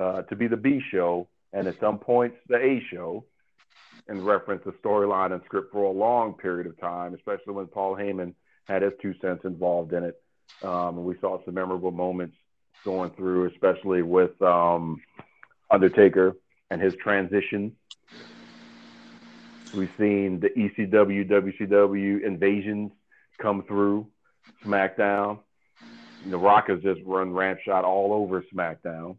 [0.00, 3.24] uh, to be the B show and at some points the A show,
[4.08, 7.96] and reference the storyline and script for a long period of time, especially when Paul
[7.96, 8.34] Heyman
[8.68, 10.20] had his two cents involved in it.
[10.62, 12.36] Um, we saw some memorable moments
[12.84, 15.00] going through, especially with um,
[15.70, 16.36] Undertaker
[16.70, 17.74] and his transition.
[19.74, 22.92] We've seen the ECW, WCW invasions
[23.38, 24.06] come through
[24.64, 25.40] SmackDown.
[26.24, 29.16] The Rock has just run ramp shot all over SmackDown.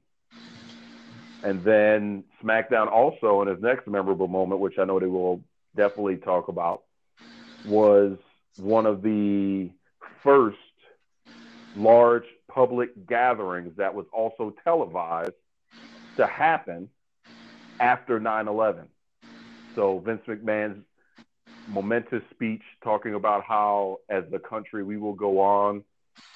[1.43, 5.43] And then SmackDown also, in his next memorable moment, which I know they will
[5.75, 6.83] definitely talk about,
[7.65, 8.17] was
[8.57, 9.69] one of the
[10.23, 10.57] first
[11.75, 15.33] large public gatherings that was also televised
[16.15, 16.89] to happen
[17.79, 18.87] after 9 11.
[19.75, 20.83] So Vince McMahon's
[21.67, 25.83] momentous speech talking about how, as the country, we will go on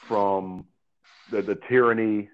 [0.08, 0.66] from
[1.32, 2.30] the, the tyranny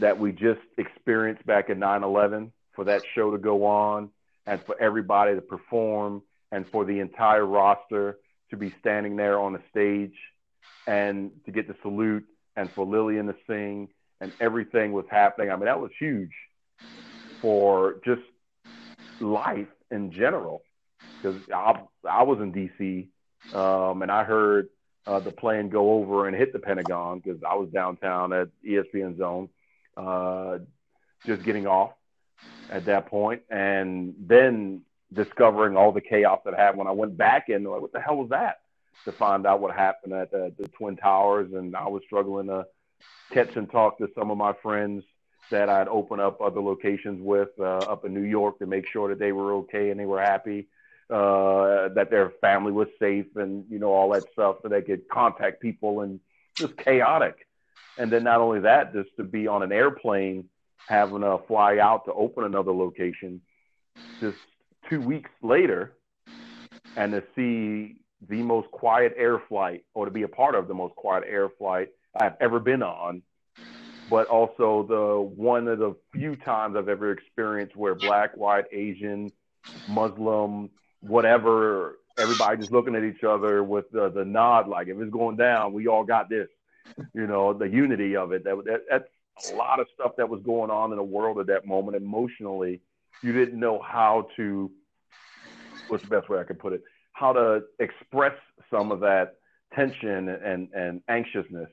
[0.00, 4.10] that we just experienced back in 9 11 for that show to go on
[4.46, 8.18] and for everybody to perform and for the entire roster
[8.50, 10.14] to be standing there on the stage
[10.86, 12.24] and to get the salute
[12.56, 13.88] and for Lilian to sing
[14.20, 15.50] and everything was happening.
[15.50, 16.32] I mean, that was huge
[17.40, 18.22] for just
[19.20, 20.62] life in general
[21.16, 23.08] because I, I was in DC
[23.54, 24.68] um, and I heard
[25.06, 29.16] uh, the plane go over and hit the Pentagon because I was downtown at ESPN
[29.16, 29.48] Zone,
[29.96, 30.58] uh,
[31.26, 31.92] just getting off
[32.70, 34.82] at that point, and then
[35.12, 37.64] discovering all the chaos that happened when I went back in.
[37.64, 38.60] Like, what the hell was that?
[39.04, 42.66] To find out what happened at the, the Twin Towers, and I was struggling to
[43.32, 45.04] catch and talk to some of my friends
[45.50, 49.08] that I'd open up other locations with uh, up in New York to make sure
[49.08, 50.68] that they were okay and they were happy
[51.10, 55.08] uh, that their family was safe and you know all that stuff so they could
[55.08, 56.20] contact people and
[56.54, 57.46] just chaotic.
[57.96, 60.48] And then not only that just to be on an airplane
[60.86, 63.40] having to fly out to open another location
[64.20, 64.38] just
[64.88, 65.94] two weeks later
[66.96, 67.96] and to see
[68.28, 71.48] the most quiet air flight or to be a part of the most quiet air
[71.48, 71.88] flight
[72.18, 73.22] I've ever been on
[74.08, 79.30] but also the one of the few times I've ever experienced where black, white, Asian,
[79.88, 85.12] Muslim, whatever, everybody just looking at each other with the, the nod, like if it's
[85.12, 86.48] going down, we all got this.
[87.12, 88.44] You know, the unity of it.
[88.44, 91.46] That, that that's a lot of stuff that was going on in the world at
[91.48, 91.96] that moment.
[91.96, 92.80] Emotionally,
[93.22, 94.70] you didn't know how to.
[95.88, 96.82] What's the best way I could put it?
[97.12, 98.32] How to express
[98.70, 99.36] some of that
[99.74, 101.68] tension and and anxiousness,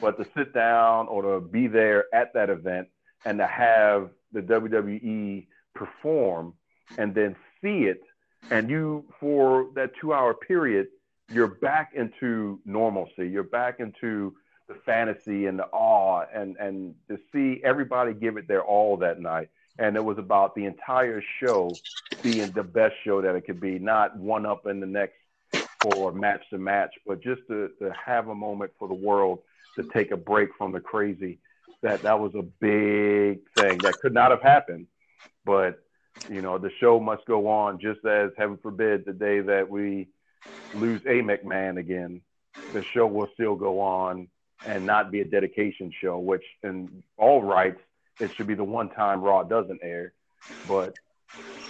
[0.00, 2.88] but to sit down or to be there at that event
[3.24, 6.54] and to have the WWE perform
[6.98, 8.02] and then see it
[8.50, 10.88] and you for that two hour period
[11.32, 13.28] you're back into normalcy.
[13.28, 14.34] You're back into
[14.68, 19.20] the fantasy and the awe and and to see everybody give it their all that
[19.20, 19.48] night.
[19.78, 21.78] And it was about the entire show
[22.22, 25.14] being the best show that it could be not one up in the next
[25.80, 29.38] for match to match but just to, to have a moment for the world
[29.76, 31.38] to take a break from the crazy
[31.82, 34.86] that that was a big thing that could not have happened
[35.44, 35.80] but
[36.28, 40.08] you know, the show must go on just as, heaven forbid, the day that we
[40.74, 42.20] lose a McMahon again,
[42.72, 44.28] the show will still go on
[44.64, 47.80] and not be a dedication show, which in all rights,
[48.20, 50.12] it should be the one time Raw doesn't air,
[50.68, 50.94] but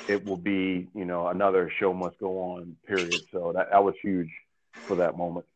[0.08, 3.22] it will be, you know, another show must go on, period.
[3.32, 4.30] So that, that was huge
[4.88, 5.46] for that moment.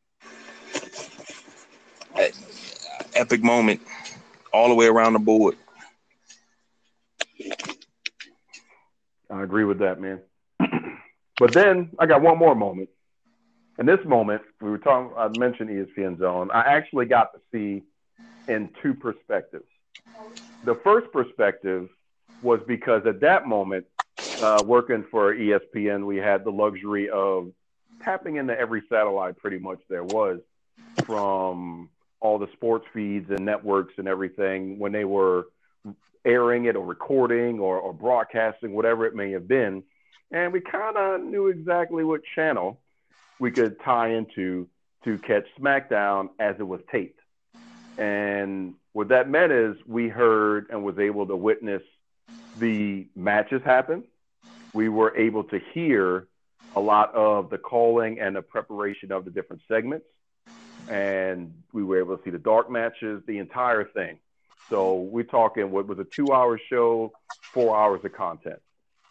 [3.14, 3.80] Epic moment
[4.52, 5.56] all the way around the board.
[9.30, 10.20] I agree with that, man.
[11.38, 12.88] but then I got one more moment.
[13.78, 16.50] In this moment, we were talking, I mentioned ESPN Zone.
[16.52, 17.82] I actually got to see
[18.46, 19.64] in two perspectives.
[20.64, 21.88] The first perspective
[22.42, 23.86] was because at that moment,
[24.40, 27.50] uh, working for ESPN, we had the luxury of
[28.02, 30.40] tapping into every satellite pretty much there was
[31.04, 31.88] from
[32.25, 35.47] all the sports feeds and networks and everything when they were
[36.25, 39.83] airing it or recording or, or broadcasting, whatever it may have been.
[40.33, 42.81] And we kind of knew exactly what channel
[43.39, 44.66] we could tie into
[45.05, 47.20] to catch SmackDown as it was taped.
[47.99, 51.83] And what that meant is we heard and was able to witness
[52.59, 54.03] the matches happen.
[54.72, 56.27] We were able to hear
[56.75, 60.07] a lot of the calling and the preparation of the different segments.
[60.89, 64.18] And we were able to see the dark matches, the entire thing.
[64.70, 67.12] So we're talking what was a two hour show,
[67.53, 68.61] four hours of content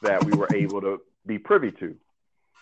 [0.01, 1.95] that we were able to be privy to.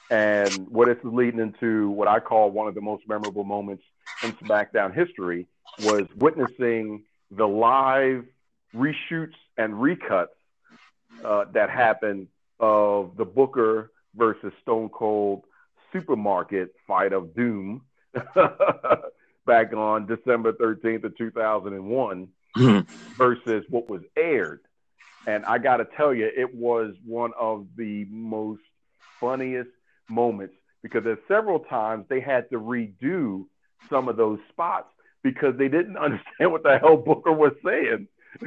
[0.10, 3.84] And what this is leading into what I call one of the most memorable moments
[4.24, 5.48] in SmackDown history
[5.84, 8.26] was witnessing the live
[8.76, 10.28] reshoots and recuts
[11.24, 12.28] uh, that happened
[12.60, 15.44] of the Booker versus Stone Cold
[15.94, 17.82] Supermarket Fight of Doom
[19.46, 23.16] back on December 13th of 2001 mm-hmm.
[23.18, 24.62] versus what was aired.
[25.28, 28.62] And I got to tell you, it was one of the most
[29.20, 29.70] funniest
[30.10, 33.46] moments because there's several times they had to redo
[33.90, 34.88] some of those spots
[35.24, 38.08] because they didn't understand what the hell Booker was saying.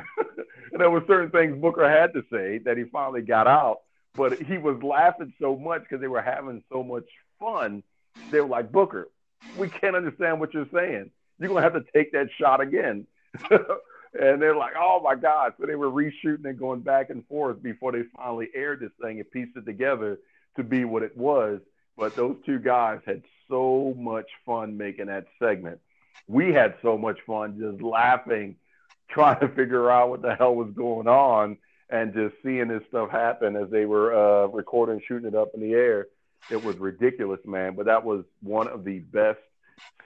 [0.73, 3.81] and there were certain things Booker had to say that he finally got out,
[4.15, 7.05] but he was laughing so much because they were having so much
[7.39, 7.83] fun.
[8.31, 9.09] They were like, Booker,
[9.59, 11.11] we can't understand what you're saying.
[11.38, 13.07] You're gonna have to take that shot again.
[13.51, 15.55] and they're like, oh my God.
[15.59, 19.18] So they were reshooting and going back and forth before they finally aired this thing
[19.18, 20.18] and pieced it together
[20.57, 21.61] to be what it was.
[21.97, 25.80] But those two guys had so much fun making that segment.
[26.28, 28.57] We had so much fun just laughing,
[29.09, 31.59] trying to figure out what the hell was going on,
[31.90, 35.61] and just seeing this stuff happen as they were uh, recording, shooting it up in
[35.61, 36.07] the air.
[36.51, 37.74] It was ridiculous, man.
[37.74, 39.40] But that was one of the best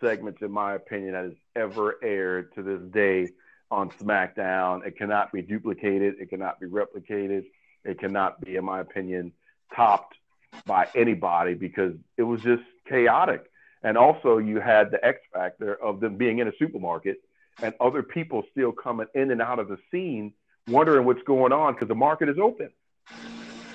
[0.01, 3.31] segments, in my opinion, that has ever aired to this day
[3.71, 4.87] on SmackDown.
[4.87, 6.15] It cannot be duplicated.
[6.21, 7.45] It cannot be replicated.
[7.85, 9.33] It cannot be, in my opinion,
[9.75, 10.17] topped
[10.65, 13.51] by anybody because it was just chaotic.
[13.83, 17.19] And also, you had the X factor of them being in a supermarket
[17.63, 20.33] and other people still coming in and out of the scene,
[20.69, 22.71] wondering what's going on because the market is open.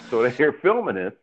[0.09, 1.13] So they're filming this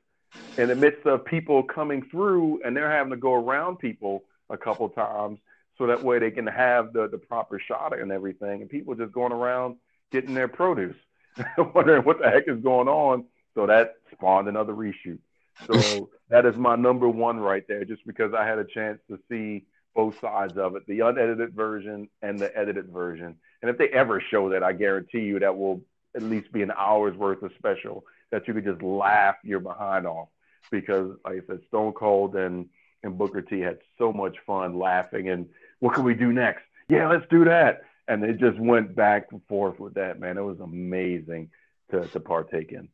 [0.59, 4.57] in the midst of people coming through, and they're having to go around people a
[4.57, 5.39] couple times
[5.79, 8.61] so that way they can have the, the proper shot and everything.
[8.61, 9.77] And people just going around
[10.13, 10.97] getting their produce,
[11.75, 13.25] wondering what the heck is going on.
[13.55, 15.19] So that spawned another reshoot.
[15.67, 19.19] So that is my number one right there, just because I had a chance to
[19.29, 23.37] see both sides of it, the unedited version and the edited version.
[23.63, 25.83] And if they ever show that, I guarantee you that will
[26.15, 30.07] at least be an hour's worth of special that you could just laugh your behind
[30.07, 30.29] off.
[30.71, 32.69] Because like I said, Stone Cold and
[33.03, 35.49] and Booker T had so much fun laughing and
[35.81, 36.63] what can we do next?
[36.89, 37.83] Yeah, let's do that.
[38.07, 40.37] And they just went back and forth with that, man.
[40.37, 41.51] It was amazing
[41.91, 42.89] to, to partake in.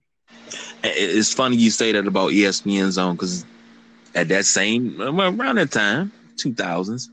[0.85, 3.45] It's funny you say that about ESPN Zone because
[4.14, 7.11] at that same around that time, two thousands,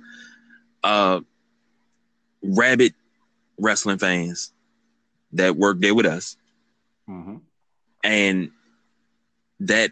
[0.83, 1.21] uh,
[2.41, 2.93] rabid
[3.57, 4.51] wrestling fans
[5.33, 6.37] that worked there with us,
[7.09, 7.37] mm-hmm.
[8.03, 8.51] and
[9.61, 9.91] that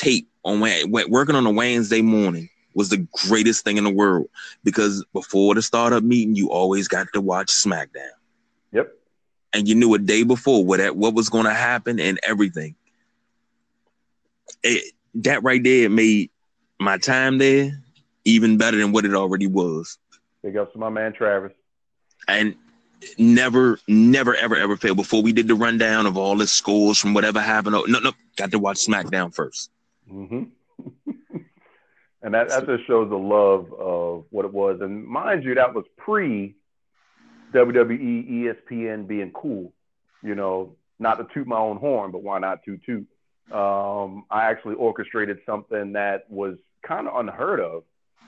[0.00, 0.60] tape on
[1.08, 4.28] working on a Wednesday morning was the greatest thing in the world
[4.64, 8.10] because before the startup meeting, you always got to watch SmackDown.
[8.72, 8.92] Yep.
[9.52, 12.76] And you knew a day before what that, what was going to happen and everything.
[14.62, 16.30] It, that right there made
[16.78, 17.82] my time there
[18.24, 19.98] even better than what it already was.
[20.42, 21.52] Big ups to my man Travis.
[22.28, 22.54] And
[23.18, 24.96] never, never, ever, ever failed.
[24.96, 28.50] Before we did the rundown of all the scores from whatever happened, no, no, got
[28.52, 29.68] to watch SmackDown 1st
[30.10, 30.42] mm-hmm.
[32.22, 34.80] And that, that just shows the love of what it was.
[34.80, 36.54] And mind you, that was pre
[37.54, 39.72] WWE, ESPN being cool.
[40.22, 43.06] You know, not to toot my own horn, but why not toot toot?
[43.50, 46.56] Um, I actually orchestrated something that was
[46.86, 47.84] kind of unheard of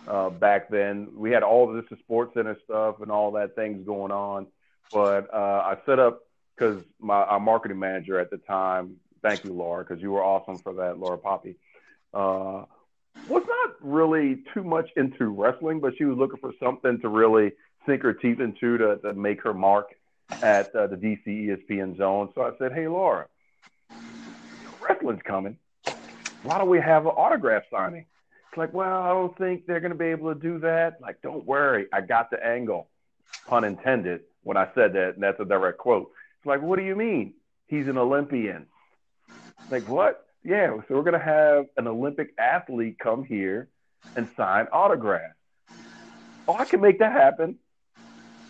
[0.09, 1.09] uh, back then.
[1.15, 4.47] We had all this Sports Center stuff and all that things going on,
[4.91, 6.23] but uh, I set up
[6.57, 8.97] because my our marketing manager at the time.
[9.23, 11.57] Thank you, Laura, because you were awesome for that, Laura Poppy.
[12.13, 12.65] Uh,
[13.29, 17.53] was not really too much into wrestling, but she was looking for something to really
[17.87, 19.95] sink her teeth into to, to make her mark
[20.43, 22.31] at uh, the DC ESPN zone.
[22.35, 23.27] So I said, Hey, Laura,
[24.81, 25.57] wrestling's coming.
[26.43, 28.07] Why don't we have an autograph signing?
[28.49, 31.01] It's like, well, I don't think they're going to be able to do that.
[31.01, 32.89] Like, don't worry, I got the angle,
[33.47, 36.11] pun intended, when I said that, and that's a direct quote.
[36.39, 37.35] It's like, what do you mean?
[37.69, 38.67] He's an Olympian.
[39.71, 40.27] Like, what?
[40.45, 43.69] Yeah, so we're gonna have an Olympic athlete come here
[44.17, 45.35] and sign autographs.
[46.49, 47.59] Oh, I can make that happen.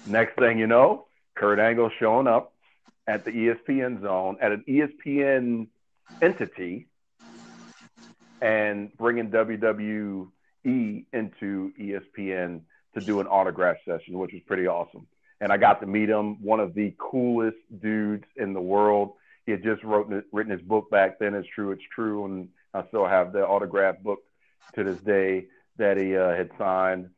[0.07, 2.53] Next thing you know, Kurt Angle showing up
[3.07, 5.69] at the ESPN zone at an ESPN
[6.21, 6.89] entity
[8.41, 10.27] and bringing WWE
[10.65, 12.61] into ESPN
[12.95, 15.07] to do an autograph session, which was pretty awesome.
[15.41, 19.15] And I got to meet him, one of the coolest dudes in the world.
[19.47, 21.35] He had just wrote, written his book back then.
[21.35, 24.21] It's true, it's true, and I still have the autograph book
[24.75, 25.47] to this day
[25.79, 27.11] that he uh, had signed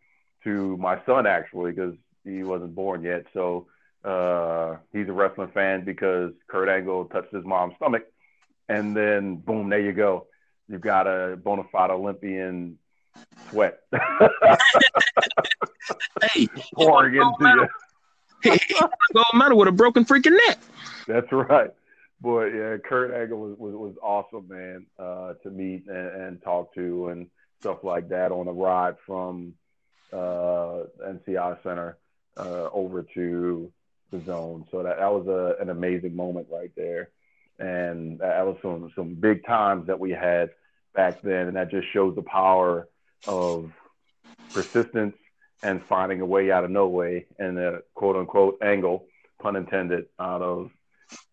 [0.45, 1.95] to my son actually because
[2.25, 3.25] he wasn't born yet.
[3.33, 3.67] So
[4.05, 8.05] uh, he's a wrestling fan because Kurt Angle touched his mom's stomach,
[8.69, 10.27] and then boom, there you go.
[10.69, 12.79] You've got a bona fide Olympian
[13.51, 13.81] sweat
[16.33, 17.69] hey, pouring into
[18.43, 18.57] you.
[19.13, 20.59] Don't matter with a broken freaking neck.
[21.07, 21.71] That's right.
[22.25, 26.75] But yeah, Kurt Angle was, was, was awesome, man, uh, to meet and, and, talk
[26.75, 27.27] to and
[27.61, 29.53] stuff like that on the ride from
[30.11, 31.99] uh, MCI Center
[32.39, 33.71] uh, over to
[34.11, 34.65] the zone.
[34.71, 37.11] So that, that was a, an amazing moment right there.
[37.59, 40.49] And that was some, some big times that we had
[40.95, 41.49] back then.
[41.49, 42.89] And that just shows the power
[43.29, 43.71] of
[44.55, 45.17] persistence
[45.63, 49.09] and finding a way out of no way and a quote unquote angle,
[49.43, 50.71] pun intended, out of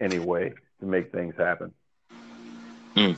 [0.01, 1.73] any way to make things happen.
[2.95, 3.17] Mm.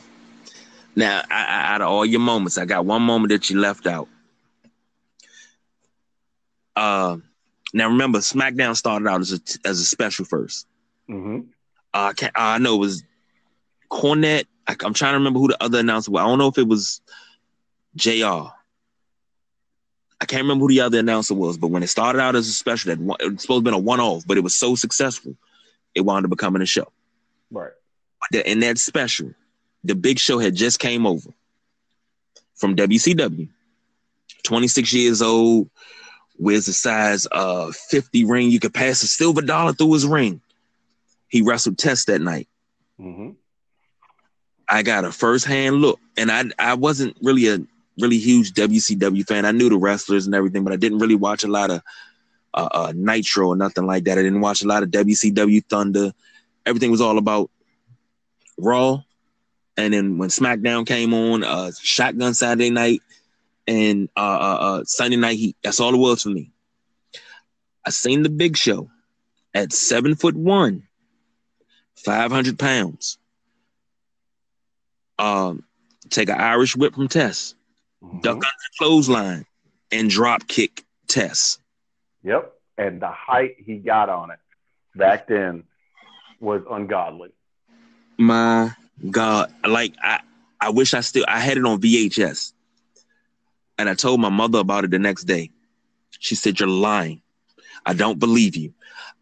[0.96, 3.88] Now, I, I, out of all your moments, I got one moment that you left
[3.88, 4.08] out.
[6.76, 7.18] Uh,
[7.74, 10.66] now remember, SmackDown started out as a as a special 1st
[11.10, 11.40] mm-hmm.
[11.94, 13.04] uh, I, know it was
[13.92, 14.46] Cornette.
[14.68, 16.22] I, am trying to remember who the other announcer was.
[16.22, 17.02] I don't know if it was
[17.96, 18.50] Jr.
[20.22, 22.52] I can't remember who the other announcer was, but when it started out as a
[22.52, 24.76] special, that it was supposed to have been a one off, but it was so
[24.76, 25.36] successful,
[25.94, 26.93] it wound up becoming a show.
[27.54, 27.72] Right.
[28.46, 29.34] In that special,
[29.84, 31.30] the Big Show had just came over
[32.56, 33.50] from WCW.
[34.44, 35.70] 26 years old,
[36.38, 38.50] wears a size uh 50 ring.
[38.50, 40.42] You could pass a silver dollar through his ring.
[41.28, 42.48] He wrestled Test that night.
[43.00, 43.32] Mm-hmm.
[44.68, 47.60] I got a first hand look, and I I wasn't really a
[48.00, 49.46] really huge WCW fan.
[49.46, 51.82] I knew the wrestlers and everything, but I didn't really watch a lot of
[52.54, 54.18] uh, uh, Nitro or nothing like that.
[54.18, 56.14] I didn't watch a lot of WCW Thunder.
[56.66, 57.50] Everything was all about
[58.58, 59.04] Raw.
[59.76, 63.02] And then when SmackDown came on, uh, Shotgun Saturday Night
[63.68, 65.58] and uh, uh, uh, Sunday Night Heat.
[65.64, 66.52] That's all it was for me.
[67.86, 68.90] I seen the Big Show
[69.54, 70.84] at seven foot one,
[71.96, 73.18] five hundred pounds.
[75.20, 75.64] Um,
[76.10, 77.56] take an Irish whip from Test,
[78.04, 78.20] mm-hmm.
[78.20, 79.46] duck under the clothesline,
[79.92, 81.60] and drop kick Test.
[82.24, 82.54] Yep.
[82.78, 84.40] And the height he got on it
[84.96, 85.64] back then
[86.44, 87.30] was ungodly.
[88.18, 88.72] My
[89.10, 89.54] God.
[89.68, 90.22] Like I
[90.60, 92.54] I wish I still I had it on VHS.
[93.78, 95.50] And I told my mother about it the next day.
[96.20, 97.22] She said, You're lying.
[97.86, 98.74] I don't believe you.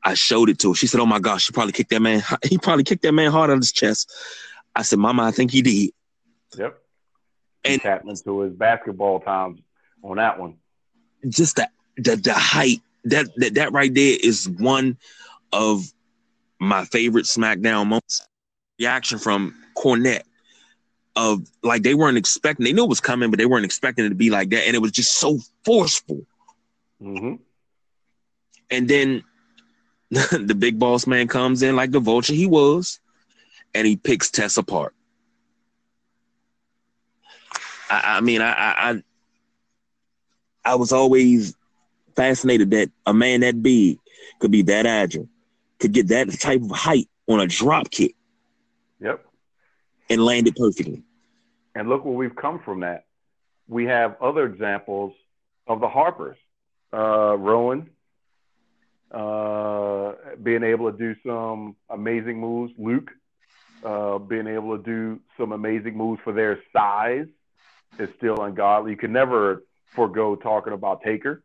[0.03, 0.75] I showed it to her.
[0.75, 2.21] She said, Oh my gosh, she probably kicked that man.
[2.43, 4.11] He probably kicked that man hard on his chest.
[4.75, 5.91] I said, Mama, I think he did.
[6.57, 6.81] Yep
[7.63, 9.59] and tapped into his basketball times
[10.03, 10.55] on that one.
[11.27, 14.97] Just the the, the height that, that that right there is one
[15.51, 15.83] of
[16.61, 18.25] my favorite SmackDown moments.
[18.79, 20.23] Reaction from Cornette
[21.15, 22.63] of like they weren't expecting.
[22.63, 24.75] They knew it was coming, but they weren't expecting it to be like that, and
[24.75, 26.25] it was just so forceful.
[27.01, 27.35] Mm-hmm.
[28.69, 29.23] And then
[30.09, 32.99] the big boss man comes in like the vulture he was,
[33.73, 34.93] and he picks Test apart.
[37.89, 39.03] I, I mean, I, I
[40.63, 41.55] I was always
[42.15, 43.97] fascinated that a man that big
[44.39, 45.27] could be that agile,
[45.81, 48.15] could get that type of height on a drop kick.
[48.99, 49.25] Yep.
[50.09, 51.03] And land it perfectly.
[51.75, 53.05] And look where we've come from that.
[53.67, 55.13] We have other examples
[55.67, 56.37] of the Harpers.
[56.93, 57.89] Uh, Rowan
[59.11, 62.73] uh, being able to do some amazing moves.
[62.77, 63.11] Luke
[63.83, 67.27] uh, being able to do some amazing moves for their size
[67.97, 68.91] is still ungodly.
[68.91, 69.63] You can never
[69.95, 71.43] forego talking about Taker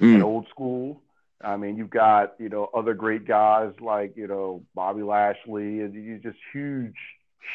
[0.00, 0.14] mm.
[0.14, 1.02] and old school.
[1.44, 5.94] I mean, you've got you know other great guys like you know Bobby Lashley, and
[5.94, 6.96] you just huge,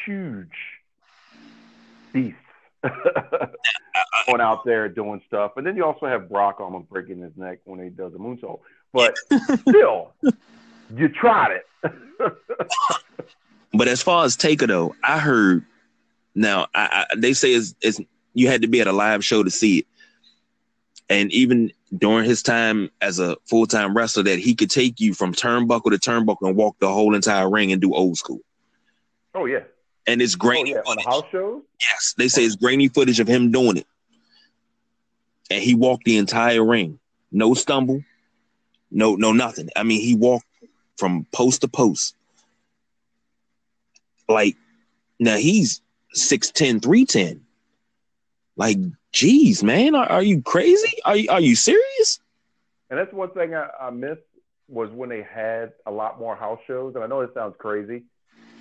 [0.04, 0.48] huge
[2.12, 2.38] beasts
[2.82, 5.52] going out there doing stuff.
[5.56, 8.60] And then you also have Brock almost breaking his neck when he does a moonsault.
[8.92, 9.16] But
[9.68, 10.12] still,
[10.94, 11.66] you tried it.
[13.72, 15.64] but as far as Taker though, I heard
[16.34, 18.00] now, I, I, they say it's, it's
[18.34, 19.86] you had to be at a live show to see it,
[21.08, 25.14] and even during his time as a full time wrestler, that he could take you
[25.14, 28.40] from turnbuckle to turnbuckle and walk the whole entire ring and do old school.
[29.34, 29.64] Oh yeah,
[30.06, 30.74] and it's grainy.
[30.74, 30.90] Oh, yeah.
[30.90, 31.62] On house shows.
[31.80, 33.86] Yes, they say it's grainy footage of him doing it,
[35.50, 36.98] and he walked the entire ring,
[37.32, 38.02] no stumble,
[38.90, 39.70] no no nothing.
[39.76, 40.46] I mean, he walked
[40.96, 42.14] from post to post.
[44.28, 44.56] Like
[45.18, 45.82] now he's
[46.16, 47.42] 6'10, 310.
[48.56, 48.78] Like,
[49.12, 50.92] geez, man, are, are you crazy?
[51.04, 52.20] Are you, are you serious?
[52.88, 54.22] And that's one thing I, I missed
[54.68, 56.94] was when they had a lot more house shows.
[56.94, 58.04] And I know it sounds crazy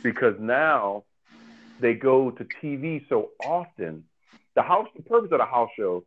[0.03, 1.03] because now
[1.79, 4.03] they go to TV so often.
[4.55, 6.03] The house, the purpose of the house show,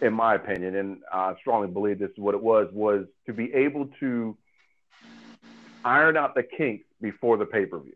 [0.00, 3.52] in my opinion, and I strongly believe this is what it was, was to be
[3.52, 4.36] able to
[5.84, 7.94] iron out the kinks before the pay per view.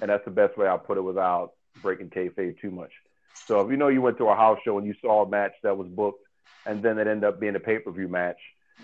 [0.00, 2.92] And that's the best way I'll put it without breaking kayfabe too much.
[3.46, 5.52] So if you know you went to a house show and you saw a match
[5.62, 6.24] that was booked,
[6.64, 8.38] and then it ended up being a pay per view match,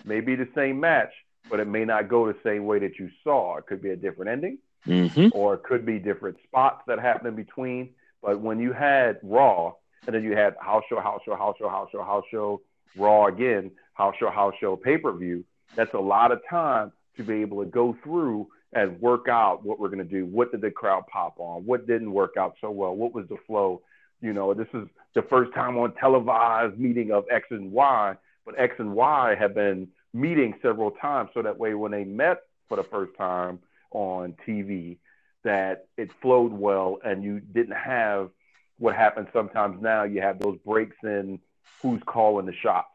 [0.04, 1.12] maybe the same match,
[1.50, 3.56] but it may not go the same way that you saw.
[3.56, 4.58] It could be a different ending.
[4.86, 5.28] mm-hmm.
[5.32, 7.90] or it could be different spots that happen in between.
[8.22, 9.74] But when you had Raw,
[10.06, 12.60] and then you had house show, house show, house show, house show, house show,
[12.96, 15.44] Raw again, house show, house show, pay per view.
[15.74, 19.78] That's a lot of time to be able to go through and work out what
[19.78, 20.26] we're going to do.
[20.26, 21.64] What did the crowd pop on?
[21.64, 22.94] What didn't work out so well?
[22.94, 23.82] What was the flow?
[24.22, 28.14] You know, this is the first time on televised meeting of X and Y,
[28.46, 31.30] but X and Y have been meeting several times.
[31.34, 33.58] So that way, when they met for the first time
[33.90, 34.98] on TV,
[35.42, 38.30] that it flowed well and you didn't have
[38.78, 40.04] what happens sometimes now.
[40.04, 41.40] You have those breaks in
[41.82, 42.88] who's calling the shots.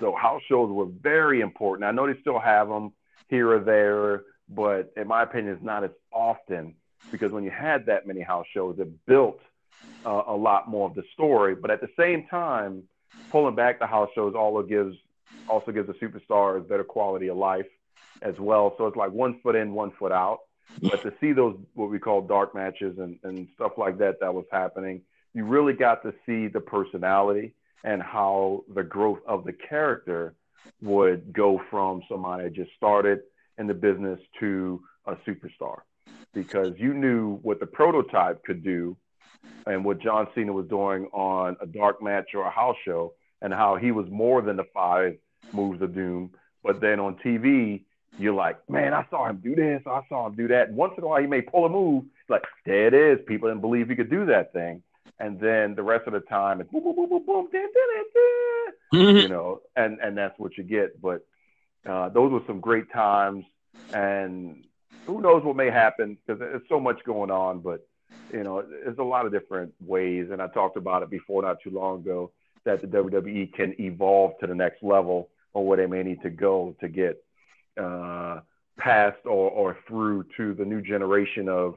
[0.00, 1.86] So house shows were very important.
[1.86, 2.92] I know they still have them
[3.28, 6.74] here or there, but in my opinion, it's not as often
[7.12, 9.40] because when you had that many house shows, it built
[10.04, 11.54] uh, a lot more of the story.
[11.54, 12.84] But at the same time,
[13.30, 14.96] pulling back the house shows also gives
[15.48, 17.66] also gives the superstars better quality of life
[18.22, 18.74] as well.
[18.78, 20.40] So it's like one foot in, one foot out.
[20.82, 24.32] But to see those what we call dark matches and, and stuff like that that
[24.32, 25.02] was happening,
[25.34, 30.34] you really got to see the personality and how the growth of the character
[30.82, 33.20] would go from somebody that just started
[33.58, 35.80] in the business to a superstar
[36.32, 38.96] because you knew what the prototype could do
[39.66, 43.52] and what John Cena was doing on a dark match or a house show and
[43.52, 45.16] how he was more than the five
[45.52, 46.30] moves of doom.
[46.62, 47.84] But then on TV,
[48.18, 50.68] you're like, man, I saw him do this, I saw him do that.
[50.68, 52.04] And once in a while, he may pull a move.
[52.28, 53.24] Like, there it is.
[53.26, 54.82] People didn't believe he could do that thing.
[55.18, 58.02] And then the rest of the time, it's boom, boom, boom, boom, boom, da, da,
[58.14, 59.16] da, mm-hmm.
[59.18, 61.00] you know, and and that's what you get.
[61.00, 61.26] But
[61.86, 63.44] uh, those were some great times,
[63.92, 64.64] and
[65.06, 67.60] who knows what may happen because there's so much going on.
[67.60, 67.86] But
[68.32, 71.58] you know, there's a lot of different ways, and I talked about it before not
[71.62, 72.30] too long ago
[72.64, 76.30] that the WWE can evolve to the next level or where they may need to
[76.30, 77.22] go to get
[77.80, 78.40] uh,
[78.78, 81.76] past or, or through to the new generation of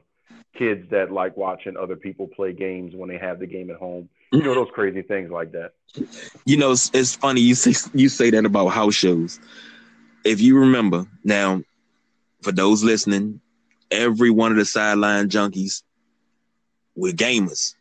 [0.56, 4.08] kids that like watching other people play games when they have the game at home.
[4.32, 5.72] You know those crazy things like that.
[6.44, 9.38] You know, it's, it's funny you say you say that about house shows.
[10.24, 11.62] If you remember now,
[12.42, 13.40] for those listening,
[13.90, 15.82] every one of the sideline junkies
[16.94, 17.74] were gamers.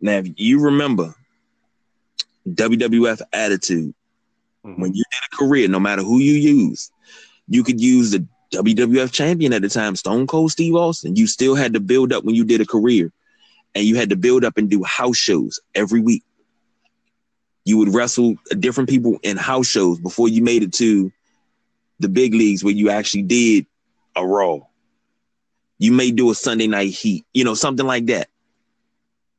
[0.00, 1.14] Now, if you remember
[2.48, 3.94] WWF attitude,
[4.64, 4.80] mm-hmm.
[4.80, 6.90] when you did a career, no matter who you use,
[7.48, 11.16] you could use the WWF champion at the time, Stone Cold Steve Austin.
[11.16, 13.12] You still had to build up when you did a career,
[13.74, 16.24] and you had to build up and do house shows every week.
[17.64, 21.12] You would wrestle different people in house shows before you made it to
[22.00, 23.66] the big leagues where you actually did
[24.16, 24.60] a Raw.
[25.78, 28.28] You may do a Sunday night heat, you know, something like that.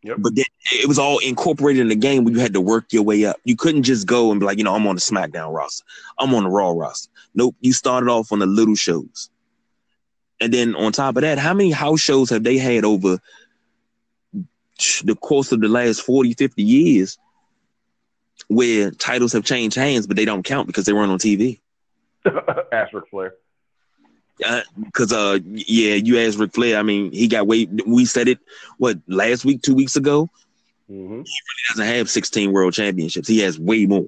[0.03, 0.17] Yep.
[0.19, 3.03] But then it was all incorporated in the game where you had to work your
[3.03, 3.35] way up.
[3.43, 5.83] You couldn't just go and be like, you know, I'm on the SmackDown roster.
[6.17, 7.11] I'm on the Raw roster.
[7.35, 7.55] Nope.
[7.59, 9.29] You started off on the little shows.
[10.39, 13.19] And then on top of that, how many house shows have they had over
[15.03, 17.17] the course of the last 40, 50 years
[18.47, 21.59] where titles have changed hands, but they don't count because they weren't on TV?
[22.71, 23.33] Ask Ric Flair.
[24.39, 26.77] Because, uh, uh, yeah, you asked Ric Flair.
[26.77, 27.67] I mean, he got way.
[27.85, 28.39] We said it
[28.77, 30.29] what last week, two weeks ago.
[30.89, 31.13] Mm-hmm.
[31.13, 33.27] He really doesn't have 16 world championships.
[33.27, 34.07] He has way more.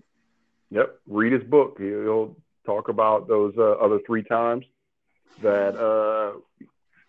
[0.72, 1.00] Yep.
[1.08, 1.78] Read his book.
[1.80, 4.66] He'll talk about those uh, other three times
[5.42, 6.40] that uh,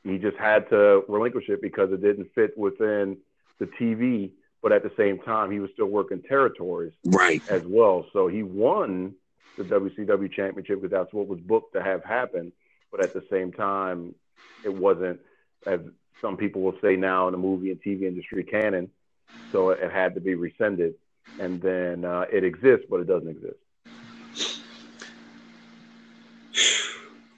[0.05, 3.17] he just had to relinquish it because it didn't fit within
[3.59, 4.31] the TV.
[4.63, 8.07] But at the same time, he was still working territories right as well.
[8.13, 9.15] So he won
[9.57, 12.53] the WCW championship because that's what was booked to have happen.
[12.93, 14.15] But at the same time,
[14.65, 15.19] it wasn't,
[15.67, 15.81] as
[16.21, 18.91] some people will say now in the movie and TV industry canon.
[19.51, 20.95] So it had to be rescinded.
[21.41, 23.57] And then uh, it exists, but it doesn't exist.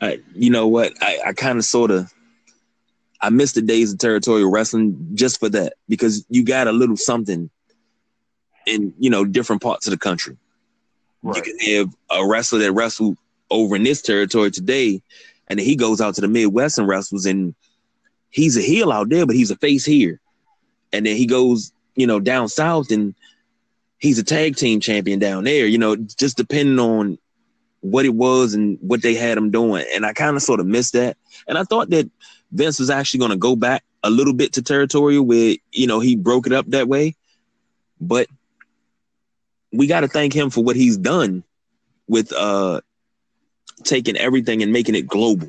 [0.00, 0.92] I, you know what?
[1.00, 2.12] I, I kind of sort of
[3.24, 6.96] I miss the days of territorial wrestling just for that because you got a little
[6.96, 7.48] something
[8.66, 10.36] in you know different parts of the country.
[11.22, 11.36] Right.
[11.36, 13.16] You can have a wrestler that wrestled
[13.50, 15.00] over in this territory today,
[15.48, 17.54] and he goes out to the Midwest and wrestles, and
[18.30, 20.20] he's a heel out there, but he's a face here.
[20.92, 23.14] And then he goes, you know, down south, and
[23.98, 25.66] he's a tag team champion down there.
[25.66, 27.18] You know, just depending on
[27.80, 29.84] what it was and what they had him doing.
[29.94, 31.18] And I kind of sort of missed that.
[31.46, 32.10] And I thought that
[32.50, 36.00] Vince was actually going to go back a little bit to territorial where, you know,
[36.00, 37.14] he broke it up that way.
[38.00, 38.26] But
[39.70, 41.44] we got to thank him for what he's done
[42.06, 42.80] with uh
[43.84, 45.48] taking everything and making it global.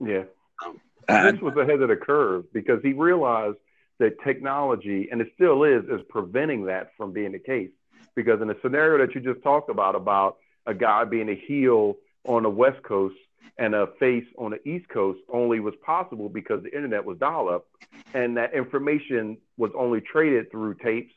[0.00, 0.24] Yeah.
[0.64, 0.80] Um,
[1.24, 3.56] Vince was ahead of the curve because he realized
[3.98, 7.70] that technology, and it still is, is preventing that from being the case.
[8.14, 11.96] Because in the scenario that you just talked about, about a guy being a heel
[12.24, 13.16] on the West Coast
[13.58, 17.48] and a face on the East Coast only was possible because the internet was dial
[17.48, 17.66] up
[18.14, 21.12] and that information was only traded through tapes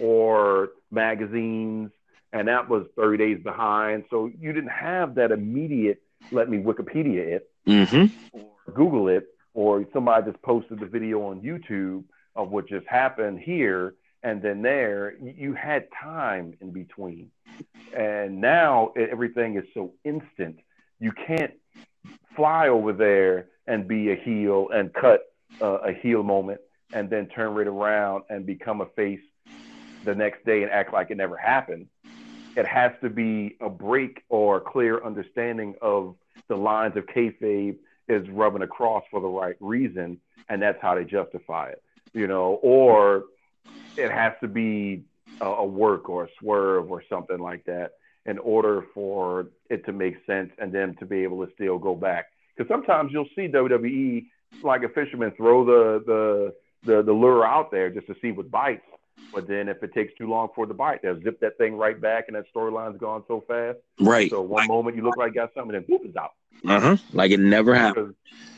[0.00, 1.90] or magazines
[2.32, 4.04] and that was 30 days behind.
[4.10, 8.06] So you didn't have that immediate let me Wikipedia it Mm-hmm.
[8.32, 12.04] or Google it or somebody just posted the video on YouTube
[12.34, 15.14] of what just happened here and then there.
[15.18, 17.30] You had time in between.
[17.96, 20.60] And now everything is so instant.
[21.00, 21.52] You can't
[22.34, 26.60] fly over there and be a heel and cut uh, a heel moment
[26.92, 29.20] and then turn right around and become a face
[30.04, 31.86] the next day and act like it never happened.
[32.56, 36.16] It has to be a break or clear understanding of
[36.48, 37.76] the lines of kayfabe
[38.08, 41.82] is rubbing across for the right reason, and that's how they justify it,
[42.12, 43.24] you know, or
[43.96, 45.04] it has to be
[45.40, 47.92] a, a work or a swerve or something like that
[48.26, 51.94] in order for it to make sense and then to be able to still go
[51.94, 52.26] back.
[52.56, 54.26] Because sometimes you'll see WWE
[54.62, 58.50] like a fisherman throw the the the, the lure out there just to see what
[58.50, 58.84] bites.
[59.34, 62.00] But then if it takes too long for the bite, they'll zip that thing right
[62.00, 63.78] back and that storyline's gone so fast.
[64.00, 64.28] Right.
[64.30, 66.32] So one Like- moment you look like you got something, and then boop, it's out.
[66.66, 66.96] Uh-huh.
[67.12, 68.14] Like it never happened.